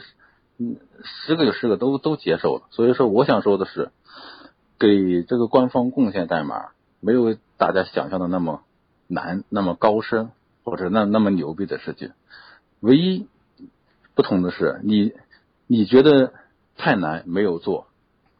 [0.57, 2.63] 嗯十个有十个都都接受了。
[2.71, 3.91] 所以说，我想说的是，
[4.79, 8.63] 给这个官方贡献代码，没有大家想象的那么
[9.07, 10.31] 难，那么高深，
[10.63, 12.13] 或者那那么牛逼的事情。
[12.79, 13.27] 唯一
[14.15, 15.13] 不同的是，你
[15.71, 16.33] 你觉得
[16.75, 17.87] 太难没有做，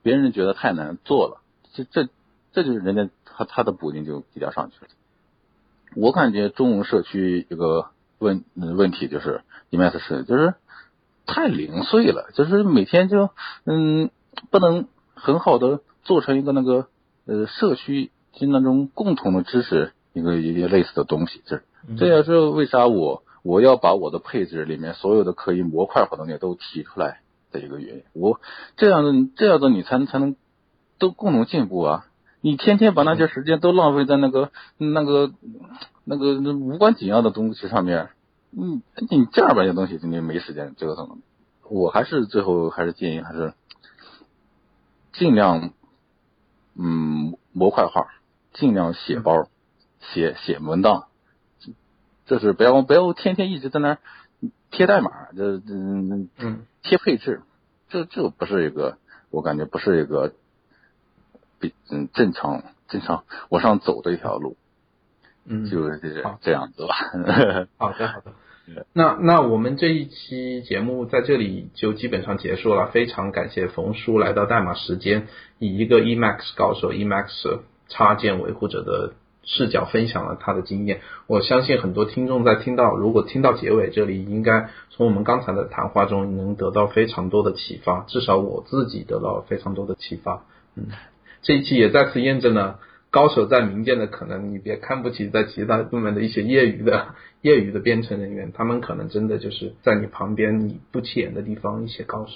[0.03, 1.41] 别人觉得太难做了，
[1.73, 2.09] 这这
[2.51, 3.09] 这就是人家。
[3.33, 4.91] 他他的补丁就比较上去了。
[5.95, 7.87] 我感觉中文社区一个
[8.19, 10.55] 问问题就是 Emacs 是就是
[11.25, 13.29] 太零碎了，就是每天就
[13.63, 14.11] 嗯
[14.49, 16.87] 不能很好的做成一个那个
[17.25, 21.41] 呃社区就那种共同的知识一个一个类似的东西。
[21.45, 21.61] 这
[21.97, 27.21] 这也是为啥我我要把我的配置里面所有的可以模块化的东西都提出来
[27.51, 28.03] 的一个原因。
[28.13, 28.39] 我
[28.77, 30.35] 这样的这样的你才能才能
[30.97, 32.05] 都共同进步啊。
[32.43, 35.31] 你天天把那些时间都浪费在那个、那个、
[36.03, 38.09] 那个无关紧要的东西上面，
[38.51, 38.81] 嗯，
[39.11, 41.17] 你正儿八经东西你没时间折腾了。
[41.69, 43.53] 我还是最后还是建议还是
[45.13, 45.71] 尽量，
[46.75, 48.07] 嗯，模块化，
[48.53, 49.47] 尽量写包、
[49.99, 51.09] 写写文档，
[52.31, 53.97] 这是不要不要天天一直在那
[54.71, 57.41] 贴代码，这嗯嗯贴配置，
[57.89, 58.97] 这这不是一个，
[59.31, 60.31] 我感觉不是一个。
[61.59, 64.55] 比嗯正常正常往上走的一条路，
[65.45, 66.95] 嗯，就是这样子吧。
[67.77, 68.33] 好的好的，
[68.93, 72.87] 那那我们这一期节目在这里就基本上结束了。
[72.87, 75.27] 非常感谢冯叔来到代码时间，
[75.59, 77.59] 以一个 Emacs 高手 Emacs
[77.89, 79.13] 插件维护者的
[79.43, 81.01] 视角分享了他的经验。
[81.27, 88.05] 我相信很多听众在听到如果听到结尾这里，应该从我们刚才的谈话中能得到非常多的启发。
[88.07, 90.43] 至少我自己得到非常多的启发。
[90.75, 90.87] 嗯。
[91.41, 92.79] 这一期也再次验证了
[93.09, 97.07] 高手在民间的，可能你别看不起在其他部门的一些业余的
[97.41, 102.33] 业余的编程人员，他们可能真的就是在你旁边你不起眼的地方一些高手。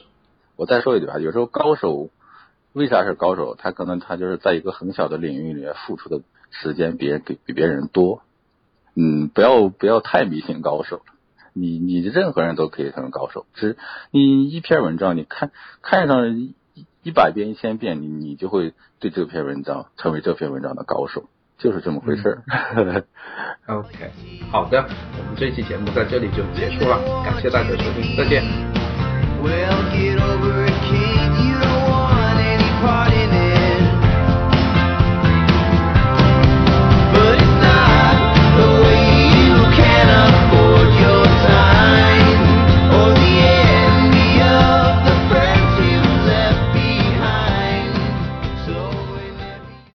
[0.56, 2.10] 我再说一句啊，有时候高手
[2.74, 3.56] 为啥是高手？
[3.56, 6.22] 他可能他就是在一个很小的领域里面付出的
[6.62, 8.22] 时间，别人比比别人多。
[8.95, 11.03] 嗯，不要不要太迷信高手了。
[11.53, 13.78] 你你任何人都可以成为高手，只
[14.12, 15.51] 你一篇文章，你看
[15.82, 16.53] 看上一
[17.03, 22.43] 一百遍、一千遍，你你就会对这篇文章成为这篇文章的高手，就是这么回事儿。
[23.68, 24.12] OK，
[24.51, 24.86] 好的，
[25.18, 28.43] 我们这期节目在这里就结束了，感谢大家收听，再见。